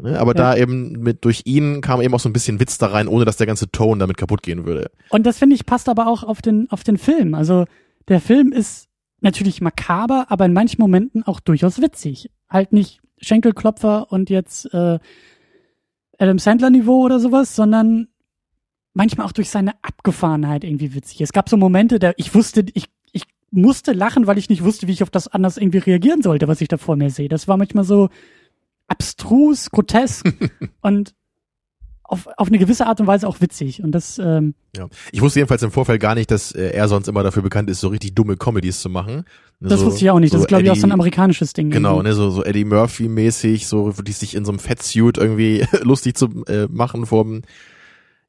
[0.00, 0.18] Ne?
[0.18, 0.54] Aber ja.
[0.54, 3.24] da eben mit durch ihn kam eben auch so ein bisschen Witz da rein, ohne
[3.24, 4.90] dass der ganze Ton damit kaputt gehen würde.
[5.10, 7.34] Und das finde ich passt aber auch auf den auf den Film.
[7.34, 7.64] Also
[8.08, 8.85] der Film ist
[9.20, 12.30] natürlich makaber, aber in manchen Momenten auch durchaus witzig.
[12.48, 14.98] Halt nicht Schenkelklopfer und jetzt äh,
[16.18, 18.08] Adam Sandler Niveau oder sowas, sondern
[18.94, 21.20] manchmal auch durch seine Abgefahrenheit irgendwie witzig.
[21.20, 24.86] Es gab so Momente, da ich wusste, ich, ich musste lachen, weil ich nicht wusste,
[24.86, 27.28] wie ich auf das anders irgendwie reagieren sollte, was ich da vor mir sehe.
[27.28, 28.08] Das war manchmal so
[28.86, 30.26] abstrus, grotesk
[30.80, 31.14] und
[32.08, 33.82] auf, auf eine gewisse Art und Weise auch witzig.
[33.82, 34.88] Und das, ähm, ja.
[35.12, 37.80] Ich wusste jedenfalls im Vorfeld gar nicht, dass äh, er sonst immer dafür bekannt ist,
[37.80, 39.24] so richtig dumme Comedies zu machen.
[39.60, 40.32] Ne, das so, wusste ich auch nicht.
[40.32, 41.70] Das so ist, glaube ich, auch so ein amerikanisches Ding.
[41.70, 46.16] Genau, ne, so, so Eddie Murphy-mäßig, so die sich in so einem Fettsuit irgendwie lustig
[46.16, 47.42] zu äh, machen vom,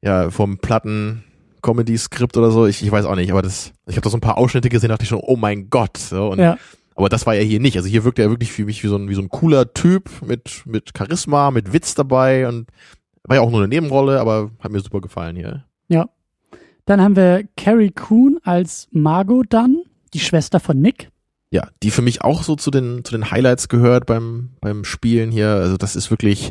[0.02, 1.24] ja, vom Platten.
[1.60, 4.20] Comedy-Skript oder so, ich, ich weiß auch nicht, aber das, ich habe da so ein
[4.20, 6.56] paar Ausschnitte gesehen, dachte ich schon, oh mein Gott, so, und, ja.
[6.94, 8.94] aber das war ja hier nicht, also hier wirkte er wirklich für mich wie so
[8.94, 12.68] ein, wie so ein cooler Typ mit, mit Charisma, mit Witz dabei und
[13.28, 15.64] war ja auch nur eine Nebenrolle, aber hat mir super gefallen hier.
[15.88, 16.08] Ja.
[16.86, 19.82] Dann haben wir Carrie Coon als Margot Dunn,
[20.14, 21.10] die Schwester von Nick.
[21.50, 25.30] Ja, die für mich auch so zu den, zu den Highlights gehört beim, beim Spielen
[25.30, 25.48] hier.
[25.48, 26.50] Also das ist wirklich,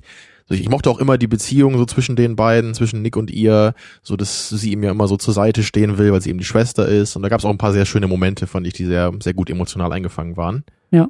[0.49, 4.15] ich mochte auch immer die Beziehung so zwischen den beiden, zwischen Nick und ihr, so
[4.15, 6.87] dass sie ihm ja immer so zur Seite stehen will, weil sie eben die Schwester
[6.87, 7.15] ist.
[7.15, 9.33] Und da gab es auch ein paar sehr schöne Momente, fand ich, die sehr, sehr
[9.33, 10.63] gut emotional eingefangen waren.
[10.91, 11.09] Ja.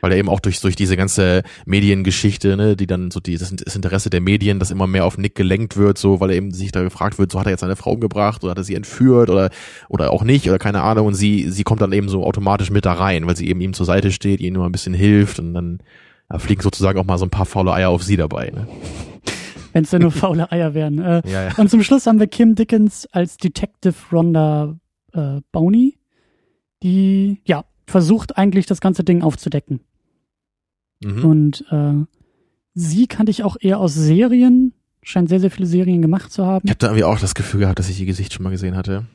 [0.00, 3.54] Weil er eben auch durch, durch diese ganze Mediengeschichte, ne, die dann so die, das,
[3.54, 6.52] das Interesse der Medien, das immer mehr auf Nick gelenkt wird, so, weil er eben
[6.52, 8.74] sich da gefragt wird, so hat er jetzt seine Frau umgebracht oder hat er sie
[8.74, 9.50] entführt oder,
[9.88, 12.86] oder auch nicht oder keine Ahnung und sie, sie kommt dann eben so automatisch mit
[12.86, 15.54] da rein, weil sie eben ihm zur Seite steht, ihm nur ein bisschen hilft und
[15.54, 15.78] dann
[16.30, 18.68] ja, fliegen sozusagen auch mal so ein paar faule Eier auf sie dabei, ne.
[19.72, 20.98] Wenn es ja nur faule Eier wären.
[20.98, 21.54] Äh, ja, ja.
[21.56, 24.76] Und zum Schluss haben wir Kim Dickens als Detective Rhonda
[25.12, 25.98] äh, Bowney,
[26.82, 29.80] die, ja, versucht eigentlich das ganze Ding aufzudecken.
[31.02, 31.24] Mhm.
[31.24, 32.04] Und äh,
[32.74, 36.66] sie kannte ich auch eher aus Serien, scheint sehr, sehr viele Serien gemacht zu haben.
[36.66, 38.76] Ich habe da irgendwie auch das Gefühl gehabt, dass ich ihr Gesicht schon mal gesehen
[38.76, 39.06] hatte.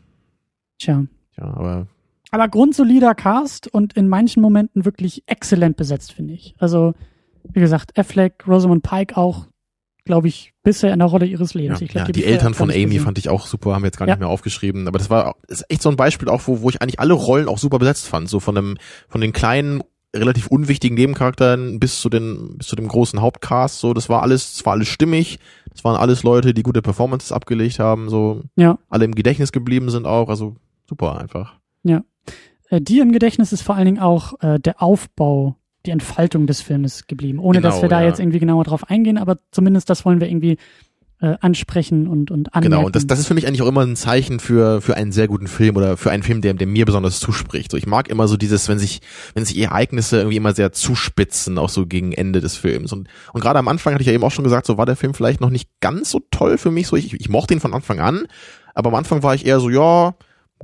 [0.79, 1.05] Tja.
[1.37, 1.87] Ja, aber.
[2.31, 6.55] Aber grundsolider Cast und in manchen Momenten wirklich exzellent besetzt, finde ich.
[6.57, 6.95] Also,
[7.43, 9.47] wie gesagt, Affleck, Rosamund Pike auch,
[10.05, 11.79] glaube ich, bisher in der Rolle ihres Lebens.
[11.79, 13.97] Ja, ich glaub, ja, die Eltern von Amy fand ich auch super, haben wir jetzt
[13.97, 14.15] gar ja.
[14.15, 14.87] nicht mehr aufgeschrieben.
[14.87, 17.47] Aber das war ist echt so ein Beispiel auch, wo, wo ich eigentlich alle Rollen
[17.47, 18.29] auch super besetzt fand.
[18.29, 19.83] So von einem, von den kleinen
[20.15, 24.53] relativ unwichtigen Nebencharakteren bis zu den, bis zu dem großen Hauptcast, so, das war alles,
[24.53, 25.39] das war alles stimmig.
[25.71, 28.77] Das waren alles Leute, die gute Performances abgelegt haben, so, Ja.
[28.89, 30.55] alle im Gedächtnis geblieben sind auch, also
[30.87, 31.57] super einfach.
[32.73, 36.61] Äh, dir im Gedächtnis ist vor allen Dingen auch äh, der Aufbau, die Entfaltung des
[36.61, 37.39] Filmes geblieben.
[37.39, 38.07] Ohne dass Genau, wir da ja.
[38.07, 40.57] jetzt irgendwie genauer drauf eingehen, aber zumindest das wollen wir irgendwie
[41.23, 42.71] äh, ansprechen und, und anmerken.
[42.75, 45.13] Genau, und das, das ist für mich eigentlich auch immer ein Zeichen für, für einen
[45.13, 47.71] sehr guten Film oder für einen Film, der, der mir besonders zuspricht.
[47.71, 48.99] So, ich mag immer so dieses, wenn sich,
[49.33, 52.91] wenn sich Ereignisse irgendwie immer sehr zuspitzen, auch so gegen Ende des Films.
[52.91, 54.97] Und, und gerade am Anfang hatte ich ja eben auch schon gesagt, so war der
[54.97, 56.87] Film vielleicht noch nicht ganz so toll für mich.
[56.87, 58.25] So, ich, ich mochte ihn von Anfang an,
[58.73, 60.15] aber am Anfang war ich eher so, ja,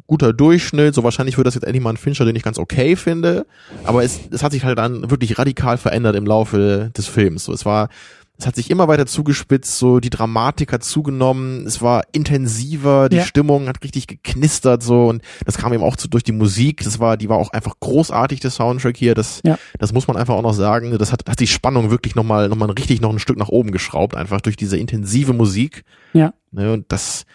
[0.08, 2.96] guter Durchschnitt, so wahrscheinlich wird das jetzt endlich mal ein Fincher, den ich ganz okay
[2.96, 3.46] finde.
[3.84, 7.46] Aber es, es hat sich halt dann wirklich radikal verändert im Laufe des Films.
[7.46, 7.90] So, es war,
[8.38, 13.18] es hat sich immer weiter zugespitzt, so die Dramatik hat zugenommen, es war intensiver, die
[13.18, 13.26] Ja.
[13.26, 17.00] Stimmung hat richtig geknistert so und das kam eben auch zu, durch die Musik, das
[17.02, 19.58] war, die war auch einfach großartig, der Soundtrack hier, das, Ja.
[19.78, 22.70] das muss man einfach auch noch sagen, das hat, hat die Spannung wirklich nochmal, nochmal
[22.72, 25.84] richtig noch ein Stück nach oben geschraubt, einfach durch diese intensive Musik.
[26.14, 26.34] Ja.
[26.52, 27.26] Ne, und das,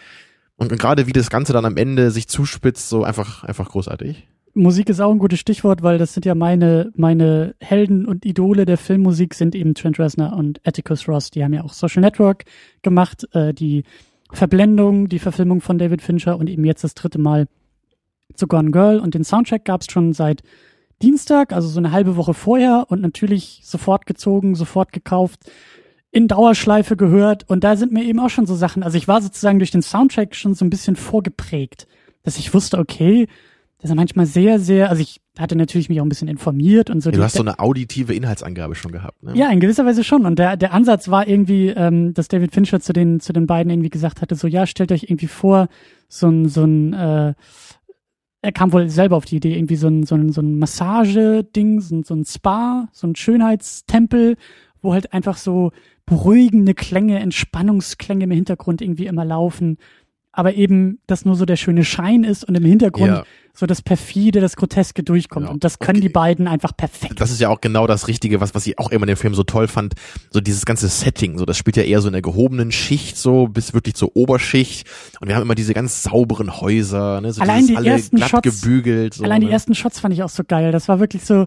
[0.57, 4.27] und gerade wie das Ganze dann am Ende sich zuspitzt, so einfach, einfach großartig.
[4.57, 8.65] Musik ist auch ein gutes Stichwort, weil das sind ja meine, meine Helden und Idole
[8.65, 11.29] der Filmmusik sind eben Trent Reznor und Atticus Ross.
[11.29, 12.45] Die haben ja auch Social Network
[12.81, 13.83] gemacht, äh, die
[14.31, 17.47] Verblendung, die Verfilmung von David Fincher und eben jetzt das dritte Mal
[18.33, 18.99] zu Gone Girl.
[18.99, 20.41] Und den Soundtrack gab es schon seit
[21.01, 25.51] Dienstag, also so eine halbe Woche vorher und natürlich sofort gezogen, sofort gekauft,
[26.15, 27.43] in Dauerschleife gehört.
[27.49, 29.81] Und da sind mir eben auch schon so Sachen, also ich war sozusagen durch den
[29.81, 31.87] Soundtrack schon so ein bisschen vorgeprägt,
[32.23, 33.27] dass ich wusste, okay,
[33.81, 37.01] das ist manchmal sehr, sehr, also ich hatte natürlich mich auch ein bisschen informiert und
[37.01, 37.09] so.
[37.09, 39.33] Ja, du hast so eine auditive Inhaltsangabe schon gehabt, ne?
[39.35, 40.25] ja, in gewisser Weise schon.
[40.25, 43.69] Und der, der Ansatz war irgendwie, ähm, dass David Fincher zu den, zu den beiden
[43.69, 45.67] irgendwie gesagt hatte, so, ja, stellt euch irgendwie vor,
[46.07, 47.33] so ein, so ein, äh,
[48.41, 51.81] er kam wohl selber auf die Idee, irgendwie so ein, so ein, so ein Massageding,
[51.81, 54.37] so ein, so ein Spa, so ein Schönheitstempel,
[54.81, 55.73] wo halt einfach so
[56.05, 59.77] beruhigende Klänge, Entspannungsklänge im Hintergrund irgendwie immer laufen.
[60.37, 63.23] Aber eben, dass nur so der schöne Schein ist und im Hintergrund Ja.
[63.53, 65.45] so das perfide, das Groteske durchkommt.
[65.45, 65.51] Ja.
[65.53, 66.07] Und das können Okay.
[66.07, 67.21] die beiden einfach perfekt.
[67.21, 69.33] Das ist ja auch genau das Richtige, was, was ich auch immer in dem Film
[69.33, 69.93] so toll fand.
[70.31, 73.47] So dieses ganze Setting, so das spielt ja eher so in der gehobenen Schicht, so
[73.47, 74.85] bis wirklich zur Oberschicht.
[75.21, 77.31] Und wir haben immer diese ganz sauberen Häuser, ne?
[77.31, 79.13] so Allein die alle ersten glatt Shots- gebügelt.
[79.13, 79.53] So, Allein die ne?
[79.53, 80.73] ersten Shots fand ich auch so geil.
[80.73, 81.45] Das war wirklich so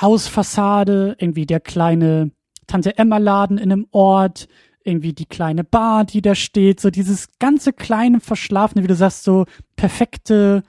[0.00, 2.32] Hausfassade, irgendwie der kleine
[2.66, 4.48] Tante Emma Laden in einem Ort,
[4.84, 9.24] irgendwie die kleine Bar, die da steht, so dieses ganze kleine verschlafene, wie du sagst,
[9.24, 9.46] so
[9.76, 10.62] perfekte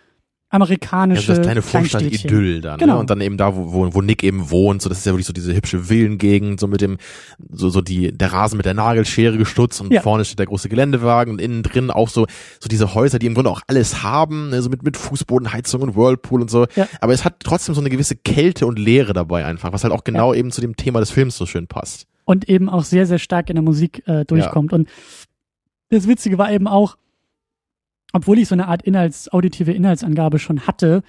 [0.51, 1.61] Ja, amerikanische so das kleine.
[1.61, 2.79] Vorstadt-Idyll dann.
[2.79, 2.93] Genau.
[2.93, 2.99] Ne?
[3.01, 5.25] Und dann eben da, wo, wo, wo Nick eben wohnt, so das ist ja wirklich
[5.25, 6.97] so diese hübsche Villengegend, so mit dem,
[7.51, 10.01] so, so die, der Rasen mit der Nagelschere gestutzt und Ja.
[10.01, 12.25] vorne steht der große Geländewagen und innen drin auch so,
[12.59, 14.61] so diese Häuser, die im Grunde auch alles haben, ne?
[14.61, 16.67] so mit, mit Fußbodenheizung und Whirlpool und so.
[16.75, 16.87] Ja.
[17.01, 20.03] Aber es hat trotzdem so eine gewisse Kälte und Leere dabei einfach, was halt auch
[20.05, 22.07] genau eben zu dem Thema des Films so schön passt.
[22.23, 24.71] und eben auch sehr, sehr stark in der Musik äh, durchkommt.
[24.73, 24.87] Und
[25.89, 26.97] das Witzige war eben auch,
[28.15, 31.03] obwohl ich so eine Art Inhalts, auditive Inhaltsangabe schon hatte,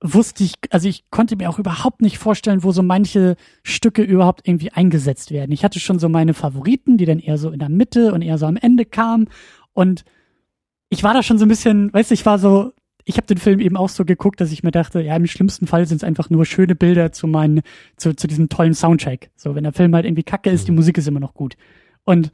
[0.00, 4.46] wusste ich, also ich konnte mir auch überhaupt nicht vorstellen, wo so manche Stücke überhaupt
[4.46, 5.50] irgendwie eingesetzt werden.
[5.50, 8.38] Ich hatte schon so meine Favoriten, die dann eher so in der Mitte und eher
[8.38, 9.26] so am Ende kamen.
[9.72, 10.04] Und
[10.90, 12.72] ich war da schon so ein bisschen, weißt du, ich war so,
[13.04, 15.66] ich habe den Film eben auch so geguckt, dass ich mir dachte, ja, im schlimmsten
[15.66, 17.62] Fall sind es einfach nur schöne Bilder zu meinen,
[17.96, 19.30] zu, zu diesem tollen Soundtrack.
[19.34, 21.56] So, wenn der Film halt irgendwie kacke ist, die Musik ist immer noch gut.
[22.04, 22.30] Und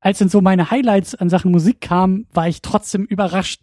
[0.00, 3.62] als dann so meine Highlights an Sachen Musik kamen, war ich trotzdem überrascht,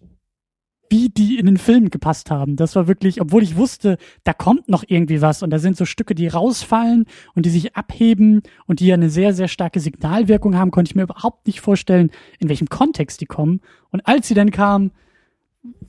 [0.90, 2.56] wie die in den Film gepasst haben.
[2.56, 5.86] Das war wirklich, obwohl ich wusste, da kommt noch irgendwie was und da sind so
[5.86, 10.56] Stücke, die rausfallen und die sich abheben und die ja eine sehr, sehr starke Signalwirkung
[10.56, 13.62] haben, konnte ich mir überhaupt nicht vorstellen, in welchem Kontext die kommen.
[13.92, 14.92] Und als sie dann kamen,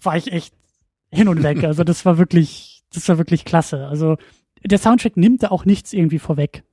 [0.00, 0.54] war ich echt
[1.12, 1.62] hin und weg.
[1.64, 3.87] Also das war wirklich, das war wirklich klasse.
[3.87, 4.16] Also
[4.64, 6.64] der Soundtrack nimmt da auch nichts irgendwie vorweg.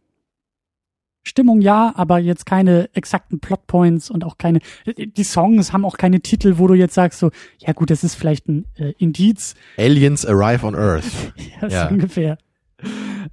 [1.27, 6.21] Stimmung ja, aber jetzt keine exakten Plotpoints und auch keine, die Songs haben auch keine
[6.21, 10.25] Titel, wo du jetzt sagst so, ja gut, das ist vielleicht ein äh, Indiz, Aliens
[10.25, 11.33] arrive on Earth.
[11.61, 11.88] ja, Ja.
[11.88, 12.38] so ungefähr.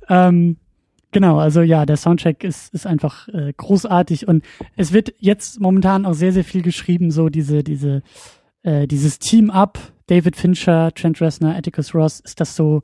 [0.08, 0.56] Ähm,
[1.10, 4.42] genau, also ja, der Soundtrack ist, ist einfach äh, großartig und
[4.76, 8.02] es wird jetzt momentan auch sehr, sehr viel geschrieben, so diese, diese,
[8.62, 12.82] äh, dieses Team-Up, David Fincher, Trent Reznor, Atticus Ross, ist das so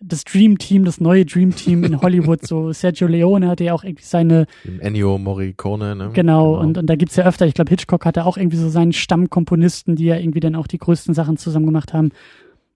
[0.00, 3.84] das Dream Team, das neue Dream Team in Hollywood, so Sergio Leone hatte ja auch
[3.84, 6.10] irgendwie seine, Dem Ennio Morricone, ne?
[6.12, 8.92] genau, und, und da gibt's ja öfter, ich glaube Hitchcock hatte auch irgendwie so seinen
[8.92, 12.10] Stammkomponisten, die ja irgendwie dann auch die größten Sachen zusammen gemacht haben.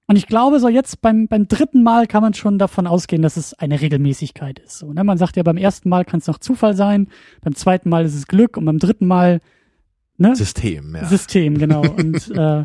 [0.08, 3.36] Und ich glaube, so jetzt beim, beim dritten Mal kann man schon davon ausgehen, dass
[3.36, 4.78] es eine Regelmäßigkeit ist.
[4.78, 5.04] So, ne?
[5.04, 7.08] Man sagt ja, beim ersten Mal kann es noch Zufall sein,
[7.40, 9.40] beim zweiten Mal ist es Glück und beim dritten Mal
[10.18, 10.34] ne?
[10.34, 11.04] System, ja.
[11.06, 11.82] System, genau.
[11.82, 12.64] Und äh,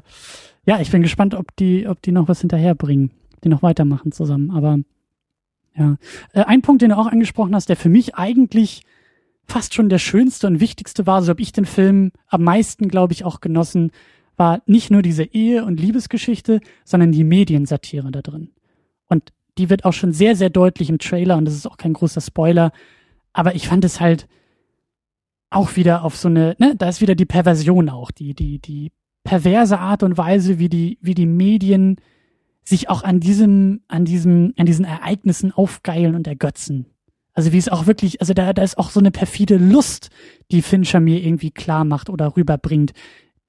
[0.65, 3.11] ja, ich bin gespannt, ob die, ob die noch was hinterherbringen,
[3.43, 4.51] die noch weitermachen zusammen.
[4.51, 4.79] Aber
[5.75, 5.97] Ja.
[6.33, 8.81] Äh, ein Punkt, den du auch angesprochen hast, der für mich eigentlich
[9.45, 13.13] fast schon der schönste und wichtigste war, so habe ich den Film am meisten, glaube
[13.13, 13.91] ich, auch genossen,
[14.35, 18.49] war nicht nur diese Ehe- und Liebesgeschichte, sondern die Mediensatire da drin.
[19.07, 21.93] Und die wird auch schon sehr, sehr deutlich im Trailer und das ist auch kein
[21.93, 22.71] großer Spoiler.
[23.33, 24.27] Aber ich fand es halt
[25.49, 28.91] auch wieder auf so eine, ne, da ist wieder die Perversion auch, die, die, die
[29.23, 31.97] perverse Art und Weise, wie die, wie die Medien
[32.67, 36.85] sich auch an diesem, an diesem, an diesen Ereignissen aufgeilen und ergötzen.
[37.33, 40.09] Also wie es auch wirklich, also da, da ist auch so eine perfide Lust,
[40.51, 42.91] die Fincher mir irgendwie klar macht oder rüberbringt.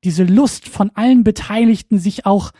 [0.04, 2.52] Diese Lust von allen Beteiligten, sich auch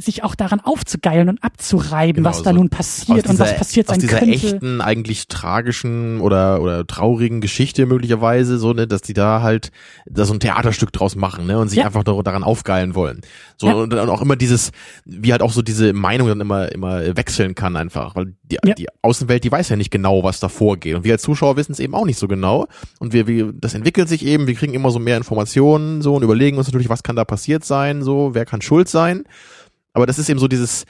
[0.00, 3.86] sich auch daran aufzugeilen und abzureiben, genau, was da nun passiert dieser, und was passiert
[3.86, 4.34] sein aus dieser könnte.
[4.34, 9.70] echten, eigentlich tragischen oder oder traurigen Geschichte möglicherweise so, ne, dass die da halt
[10.06, 11.86] da so ein Theaterstück draus machen, ne, und sich ja.
[11.86, 13.20] einfach daran aufgeilen wollen.
[13.56, 13.74] So ja.
[13.74, 14.72] und, und auch immer dieses,
[15.04, 18.74] wie halt auch so diese Meinung dann immer immer wechseln kann einfach, weil die, ja.
[18.74, 21.72] die Außenwelt, die weiß ja nicht genau, was da vorgeht und wir als Zuschauer wissen
[21.72, 22.66] es eben auch nicht so genau
[22.98, 26.22] und wir, wir das entwickelt sich eben, wir kriegen immer so mehr Informationen so und
[26.22, 29.24] überlegen uns natürlich, was kann da passiert sein, so wer kann schuld sein.
[29.92, 30.84] Aber das ist eben so dieses,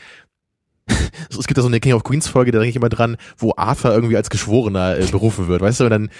[0.88, 3.54] es gibt ja so eine King of Queens Folge, da denke ich immer dran, wo
[3.56, 6.10] Arthur irgendwie als Geschworener äh, berufen wird, weißt du, und dann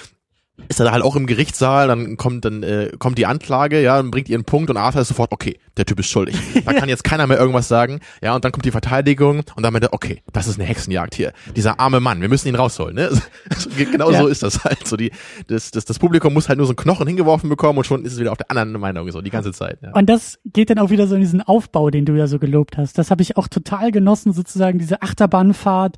[0.69, 3.99] ist er da halt auch im Gerichtssaal, dann kommt dann äh, kommt die Anklage, ja,
[3.99, 6.37] und bringt ihren Punkt und Arthur ist sofort, okay, der Typ ist schuldig.
[6.65, 9.73] Da kann jetzt keiner mehr irgendwas sagen, ja, und dann kommt die Verteidigung und dann
[9.73, 11.33] meint er, okay, das ist eine Hexenjagd hier.
[11.57, 13.11] Dieser arme Mann, wir müssen ihn rausholen, ne?
[13.51, 14.21] Also, genau ja.
[14.21, 14.87] so ist das halt.
[14.87, 15.11] So die,
[15.49, 18.13] das, das, das Publikum muss halt nur so einen Knochen hingeworfen bekommen und schon ist
[18.13, 19.79] es wieder auf der anderen Meinung, so die ganze Zeit.
[19.83, 19.93] Ja.
[19.93, 22.77] Und das geht dann auch wieder so in diesen Aufbau, den du ja so gelobt
[22.77, 22.99] hast.
[22.99, 25.97] Das habe ich auch total genossen, sozusagen, diese Achterbahnfahrt,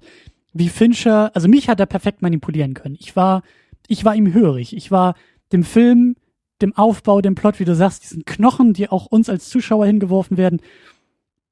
[0.55, 2.97] wie Fincher, also mich hat er perfekt manipulieren können.
[2.99, 3.43] Ich war
[3.89, 4.77] ich war ihm hörig.
[4.77, 5.15] Ich war
[5.53, 6.17] dem Film,
[6.61, 10.37] dem Aufbau, dem Plot, wie du sagst, diesen Knochen, die auch uns als Zuschauer hingeworfen
[10.37, 10.61] werden,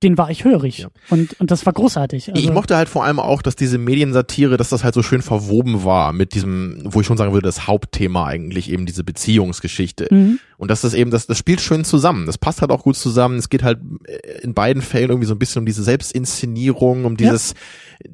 [0.02, 0.78] den war ich hörig.
[0.78, 0.88] Ja.
[1.10, 2.30] Und, und das war großartig.
[2.30, 5.20] Also ich mochte halt vor allem auch, dass diese Mediensatire, dass das halt so schön
[5.20, 10.08] verwoben war mit diesem, wo ich schon sagen würde, das Hauptthema eigentlich eben diese Beziehungsgeschichte.
[10.10, 10.38] Mhm.
[10.56, 12.24] Und dass das eben, das, das spielt schön zusammen.
[12.24, 13.36] Das passt halt auch gut zusammen.
[13.38, 13.80] Es geht halt
[14.40, 17.50] in beiden Fällen irgendwie so ein bisschen um diese Selbstinszenierung, um dieses,
[18.02, 18.10] ja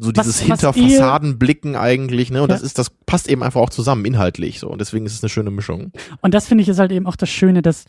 [0.00, 2.42] so dieses was, hinter Fassadenblicken eigentlich, ne?
[2.42, 2.54] Und ja.
[2.54, 4.68] das ist, das passt eben einfach auch zusammen inhaltlich so.
[4.68, 5.92] Und deswegen ist es eine schöne Mischung.
[6.22, 7.84] Und das finde ich ist halt eben auch das Schöne, dass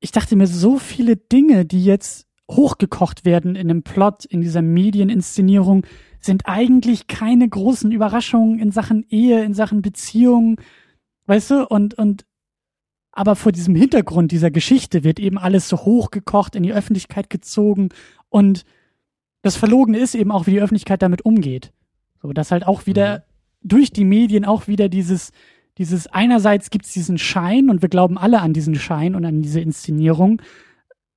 [0.00, 4.62] ich dachte mir, so viele Dinge, die jetzt hochgekocht werden in dem Plot, in dieser
[4.62, 5.86] Medieninszenierung,
[6.20, 10.60] sind eigentlich keine großen Überraschungen in Sachen Ehe, in Sachen Beziehung,
[11.26, 11.66] weißt du?
[11.66, 12.24] Und, und,
[13.12, 17.90] aber vor diesem Hintergrund dieser Geschichte wird eben alles so hochgekocht, in die Öffentlichkeit gezogen
[18.28, 18.64] und
[19.42, 21.72] das Verlogene ist eben auch, wie die Öffentlichkeit damit umgeht.
[22.22, 23.68] So, dass halt auch wieder mhm.
[23.68, 25.32] durch die Medien auch wieder dieses,
[25.78, 29.60] dieses einerseits gibt's diesen Schein und wir glauben alle an diesen Schein und an diese
[29.60, 30.42] Inszenierung.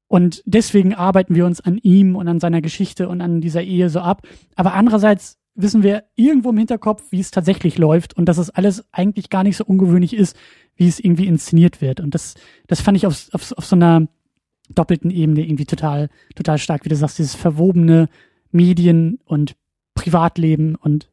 [0.07, 3.89] Und deswegen arbeiten wir uns an ihm und an seiner Geschichte und an dieser Ehe
[3.89, 4.27] so ab.
[4.55, 8.85] Aber andererseits wissen wir irgendwo im Hinterkopf, wie es tatsächlich läuft und dass es alles
[8.91, 10.37] eigentlich gar nicht so ungewöhnlich ist,
[10.75, 11.99] wie es irgendwie inszeniert wird.
[11.99, 12.35] Und das,
[12.67, 14.07] das fand ich auf, auf, auf so einer
[14.69, 18.09] doppelten Ebene irgendwie total, total stark, wie du sagst, dieses verwobene
[18.51, 19.55] Medien und
[19.95, 21.09] Privatleben und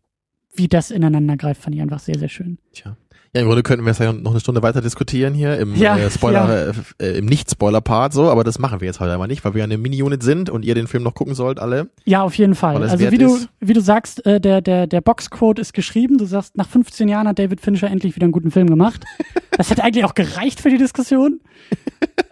[0.55, 2.59] wie das ineinander greift, fand ich einfach sehr, sehr schön.
[2.73, 2.97] Tja.
[3.33, 5.97] Ja, im Grunde könnten wir es ja noch eine Stunde weiter diskutieren hier im ja,
[5.97, 6.73] äh, Spoiler, ja.
[6.99, 9.65] äh, im Nicht-Spoiler-Part so, aber das machen wir jetzt heute einmal nicht, weil wir ja
[9.65, 11.91] eine Mini-Unit sind und ihr den Film noch gucken sollt, alle.
[12.05, 12.83] Ja, auf jeden Fall.
[12.83, 16.19] Also wie du, wie du sagst, äh, der, der, der Boxquote ist geschrieben.
[16.19, 19.05] Du sagst, nach 15 Jahren hat David Fincher endlich wieder einen guten Film gemacht.
[19.57, 21.41] das hätte eigentlich auch gereicht für die Diskussion.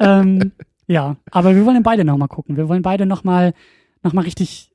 [0.00, 0.50] ähm,
[0.88, 2.56] ja, aber wir wollen beide nochmal gucken.
[2.56, 3.54] Wir wollen beide nochmal
[4.02, 4.72] noch mal richtig,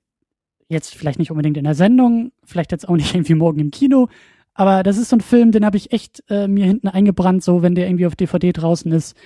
[0.70, 4.08] jetzt vielleicht nicht unbedingt in der Sendung, vielleicht jetzt auch nicht irgendwie morgen im Kino,
[4.54, 7.62] aber das ist so ein Film, den habe ich echt äh, mir hinten eingebrannt, so
[7.62, 9.18] wenn der irgendwie auf DVD draußen ist.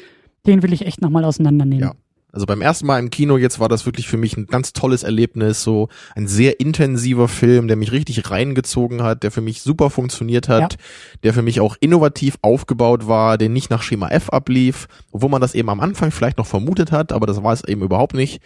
[0.46, 1.90] Den will ich echt nochmal auseinandernehmen.
[1.90, 1.96] Ja.
[2.38, 5.02] Also beim ersten Mal im Kino jetzt war das wirklich für mich ein ganz tolles
[5.02, 9.90] Erlebnis, so ein sehr intensiver Film, der mich richtig reingezogen hat, der für mich super
[9.90, 10.80] funktioniert hat, ja.
[11.24, 15.42] der für mich auch innovativ aufgebaut war, der nicht nach Schema F ablief, obwohl man
[15.42, 18.40] das eben am Anfang vielleicht noch vermutet hat, aber das war es eben überhaupt nicht.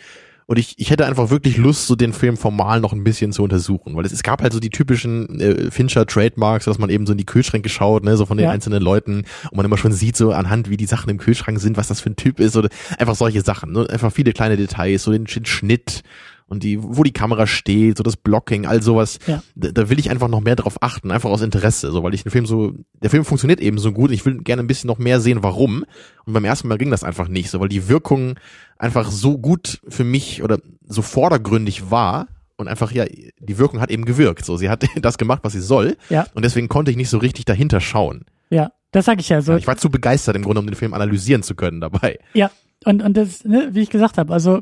[0.51, 3.41] Und ich, ich hätte einfach wirklich Lust, so den Film formal noch ein bisschen zu
[3.41, 7.13] untersuchen, weil es, es gab halt so die typischen äh, Fincher-Trademarks, dass man eben so
[7.13, 8.51] in die Kühlschränke schaut, ne, so von den ja.
[8.51, 11.77] einzelnen Leuten und man immer schon sieht, so anhand, wie die Sachen im Kühlschrank sind,
[11.77, 13.87] was das für ein Typ ist oder einfach solche Sachen, ne?
[13.89, 16.03] einfach viele kleine Details, so den, den Schnitt
[16.51, 19.19] und die, wo die Kamera steht, so das Blocking, all sowas.
[19.25, 19.41] Ja.
[19.55, 22.23] Da, da will ich einfach noch mehr drauf achten, einfach aus Interesse, so weil ich
[22.23, 24.89] den Film so, der Film funktioniert eben so gut und ich will gerne ein bisschen
[24.89, 25.85] noch mehr sehen, warum.
[26.25, 28.37] Und beim ersten Mal ging das einfach nicht, so weil die Wirkung
[28.77, 32.27] einfach so gut für mich oder so vordergründig war
[32.57, 34.43] und einfach ja, die Wirkung hat eben gewirkt.
[34.43, 35.95] So, sie hat das gemacht, was sie soll.
[36.09, 36.27] Ja.
[36.33, 38.25] Und deswegen konnte ich nicht so richtig dahinter schauen.
[38.49, 39.55] Ja, das sag ich ja so.
[39.55, 42.19] ich war zu begeistert im Grunde, um den Film analysieren zu können dabei.
[42.33, 42.51] Ja,
[42.83, 44.59] und und das, ne, wie ich gesagt habe, also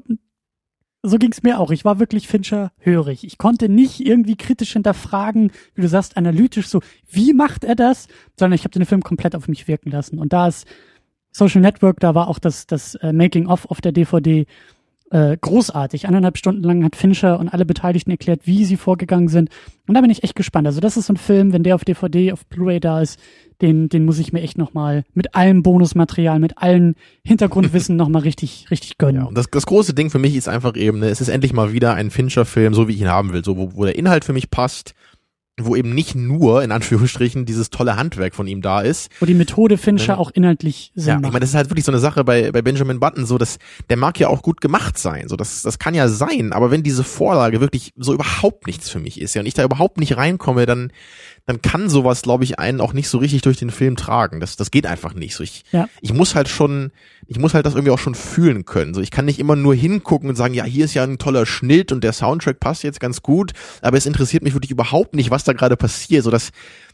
[1.02, 1.72] so ging's mir auch.
[1.72, 3.24] Ich war wirklich Fincher hörig.
[3.24, 8.08] Ich konnte nicht irgendwie kritisch hinterfragen, wie du sagst, analytisch so, wie macht er das?
[8.38, 10.20] Sondern ich habe den Film komplett auf mich wirken lassen.
[10.20, 10.68] Und da ist
[11.32, 14.46] Social Network, da war auch das, das äh, Making-of auf der DVD
[15.12, 16.08] äh, großartig.
[16.08, 19.50] Eineinhalb Stunden lang hat Fincher und alle Beteiligten erklärt, wie sie vorgegangen sind.
[19.88, 20.68] Und da bin ich echt gespannt.
[20.68, 23.20] Also das ist so ein Film, wenn der auf DVD, auf Blu-ray da ist,
[23.62, 26.96] den, den muss ich mir echt nochmal mit allem Bonusmaterial, mit allen
[27.26, 29.22] Hintergrundwissen nochmal richtig, richtig gönnen.
[29.22, 31.54] Ja, und das, das große Ding für mich ist einfach eben, ne, es ist endlich
[31.54, 34.24] mal wieder ein Fincher-Film, so wie ich ihn haben will, so wo, wo der Inhalt
[34.24, 34.94] für mich passt,
[35.66, 39.10] wo eben nicht nur, in Anführungsstrichen, dieses tolle Handwerk von ihm da ist.
[39.20, 41.26] Wo die Methode Fincher auch inhaltlich Sinn ja, macht.
[41.26, 43.58] Ich meine, das ist halt wirklich so eine Sache bei, bei Benjamin Button, so dass
[43.90, 45.28] der mag ja auch gut gemacht sein.
[45.28, 49.00] So, das, das kann ja sein, aber wenn diese Vorlage wirklich so überhaupt nichts für
[49.00, 50.92] mich ist, ja, und ich da überhaupt nicht reinkomme, dann,
[51.46, 54.40] dann kann sowas, glaube ich, einen auch nicht so richtig durch den Film tragen.
[54.40, 55.36] Das, das geht einfach nicht.
[55.36, 55.88] So, ich, ja.
[56.02, 56.92] ich muss halt schon,
[57.28, 58.94] ich muss halt das irgendwie auch schon fühlen können.
[58.94, 61.46] So, ich kann nicht immer nur hingucken und sagen, ja, hier ist ja ein toller
[61.46, 65.32] Schnitt und der Soundtrack passt jetzt ganz gut, aber es interessiert mich wirklich überhaupt nicht,
[65.32, 66.24] was da gerade passiert.
[66.24, 66.52] So, das,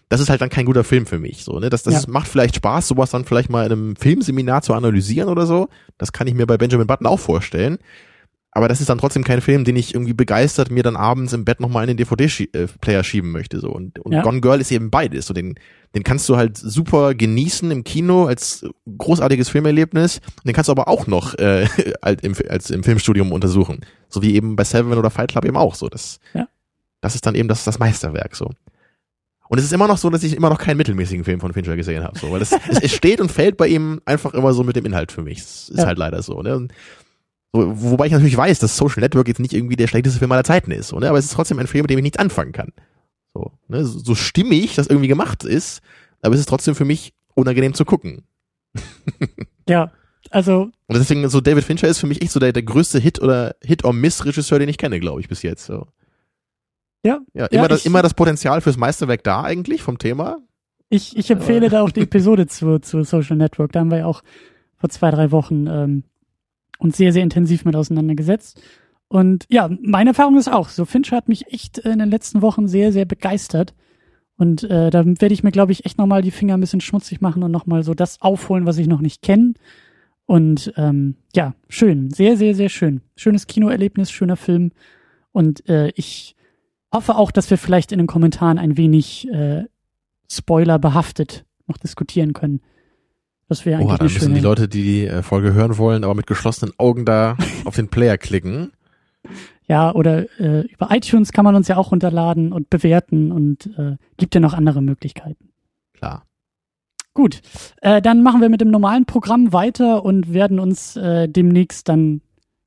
[0.10, 1.43] das ist halt dann kein guter Film für mich.
[1.43, 1.70] So, ne?
[1.70, 2.10] Das, das ja.
[2.10, 5.70] macht vielleicht Spaß, sowas dann vielleicht mal in einem Filmseminar zu analysieren oder so.
[5.98, 7.78] Das kann ich mir bei Benjamin Button auch vorstellen
[8.56, 11.43] aber das ist dann trotzdem kein Film, den ich irgendwie begeistert mir dann abends im
[11.43, 13.60] Bett nochmal in den DVD-Player schieben möchte.
[13.60, 13.70] So.
[13.70, 14.22] Und, und ja.
[14.22, 15.26] Gone Girl ist eben beides.
[15.26, 15.56] So den,
[15.93, 18.66] den kannst du halt super genießen im Kino als
[18.97, 20.22] großartiges Filmerlebnis.
[20.38, 21.68] Und den kannst du aber auch noch äh,
[22.01, 23.82] als, im, als im Filmstudium untersuchen.
[24.08, 25.89] So wie eben bei Seven oder Fight Club eben auch so.
[25.89, 26.47] Das, ja.
[27.01, 28.51] das ist dann eben das, das Meisterwerk so.
[29.49, 31.76] Und es ist immer noch so, dass ich immer noch keinen mittelmäßigen Film von Fincher
[31.76, 32.18] gesehen habe.
[32.18, 34.86] So, weil es, es, es steht und fällt bei ihm einfach immer so mit dem
[34.86, 35.39] Inhalt für mich.
[35.39, 35.88] Es ist ja.
[35.88, 36.41] halt leider so.
[36.41, 36.56] Ne?
[36.56, 36.74] Und
[37.56, 40.72] Wobei ich natürlich weiß, dass Social Network jetzt nicht irgendwie der schlechteste Film aller Zeiten
[40.72, 41.10] ist, oder?
[41.10, 42.74] aber es ist trotzdem ein Film, mit dem ich nichts anfangen kann.
[43.34, 43.86] So, ne?
[43.86, 45.82] so stimmig das irgendwie gemacht ist,
[46.22, 48.24] aber es ist trotzdem für mich unangenehm zu gucken.
[49.70, 49.91] ja,
[50.32, 50.64] also.
[50.88, 53.56] Und deswegen, so David Fincher ist für mich echt so der, der größte Hit oder
[53.62, 55.66] Hit or Miss Regisseur, den ich kenne, glaube ich, bis jetzt.
[55.66, 55.88] So.
[57.03, 57.20] Ja.
[57.34, 60.39] Ja, immer, ja, das, immer das Potenzial fürs Meisterwerk da eigentlich vom Thema.
[60.89, 63.72] Ich, ich empfehle da auch die Episode zu, zu Social Network.
[63.72, 64.24] Da haben wir ja auch
[64.78, 66.03] vor zwei, drei Wochen ähm,
[66.80, 68.61] und sehr, sehr intensiv mit auseinandergesetzt.
[69.07, 72.67] Und ja, meine Erfahrung ist auch, so Fincher hat mich echt in den letzten Wochen
[72.67, 73.73] sehr, sehr begeistert.
[74.38, 77.21] Und äh, da werde ich mir, glaube ich, echt nochmal die Finger ein bisschen schmutzig
[77.21, 79.53] machen und nochmal so das aufholen, was ich noch nicht kenne.
[80.26, 83.01] Und ähm, ja, schön, sehr, sehr, sehr schön.
[83.15, 84.71] Schönes Kinoerlebnis, schöner Film.
[85.32, 86.36] Und äh, ich
[86.91, 89.65] hoffe auch, dass wir vielleicht in den Kommentaren ein wenig äh,
[90.30, 92.61] Spoiler behaftet noch diskutieren können.
[93.48, 96.16] Das wäre eigentlich Oha, dann müssen die Leute, die die äh, Folge hören wollen, aber
[96.16, 98.72] mit geschlossenen Augen da auf den Player klicken.
[99.68, 103.98] Ja, oder äh, über iTunes kann man uns ja auch runterladen und bewerten und äh,
[104.18, 105.50] gibt ja noch andere Möglichkeiten.
[105.93, 106.24] Klar.
[107.14, 107.41] Gut,
[107.82, 112.22] äh, dann machen wir mit dem normalen Programm weiter und werden uns äh, demnächst dann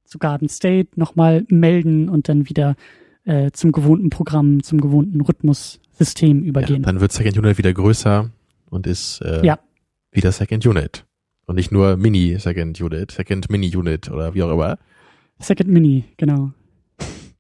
[0.05, 2.75] zu Garden State nochmal melden und dann wieder
[3.25, 6.83] äh, zum gewohnten Programm, zum gewohnten Rhythmussystem übergehen.
[6.83, 8.31] Ja, dann wird Second Unit wieder größer
[8.71, 9.59] und ist äh, ja
[10.19, 11.07] wieder Second Unit.
[11.47, 14.79] Und nicht nur Mini Second Unit, Second Mini Unit oder wie auch immer.
[15.39, 16.51] Second Mini, genau.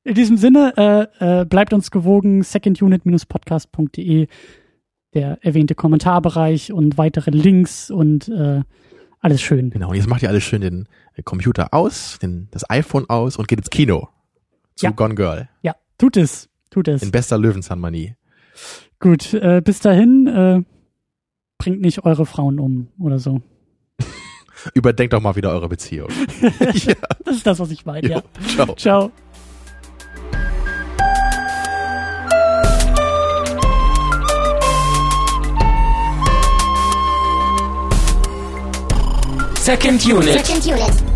[0.04, 0.72] In diesem Sinne,
[1.20, 4.28] äh, äh, bleibt uns gewogen, secondunit-podcast.de,
[5.12, 8.62] der erwähnte Kommentarbereich und weitere Links und äh,
[9.20, 9.70] alles schön.
[9.70, 13.36] Genau, und jetzt macht ihr alles schön den äh, Computer aus, den, das iPhone aus
[13.36, 14.08] und geht ins Kino.
[14.76, 14.92] Zu ja.
[14.92, 15.48] Gone Girl.
[15.62, 17.02] Ja, tut es, tut es.
[17.02, 18.14] In bester Löwenzahnmanie.
[19.00, 20.62] Gut, äh, bis dahin, äh,
[21.58, 23.42] bringt nicht eure Frauen um oder so.
[24.74, 26.08] Überdenkt doch mal wieder eure Beziehung.
[26.40, 26.94] ja.
[27.24, 28.22] Das ist das, was ich meine, ja.
[28.54, 28.74] Ciao.
[28.76, 29.12] Ciao.
[39.54, 40.46] Second Unit.
[40.46, 41.07] Second Unit.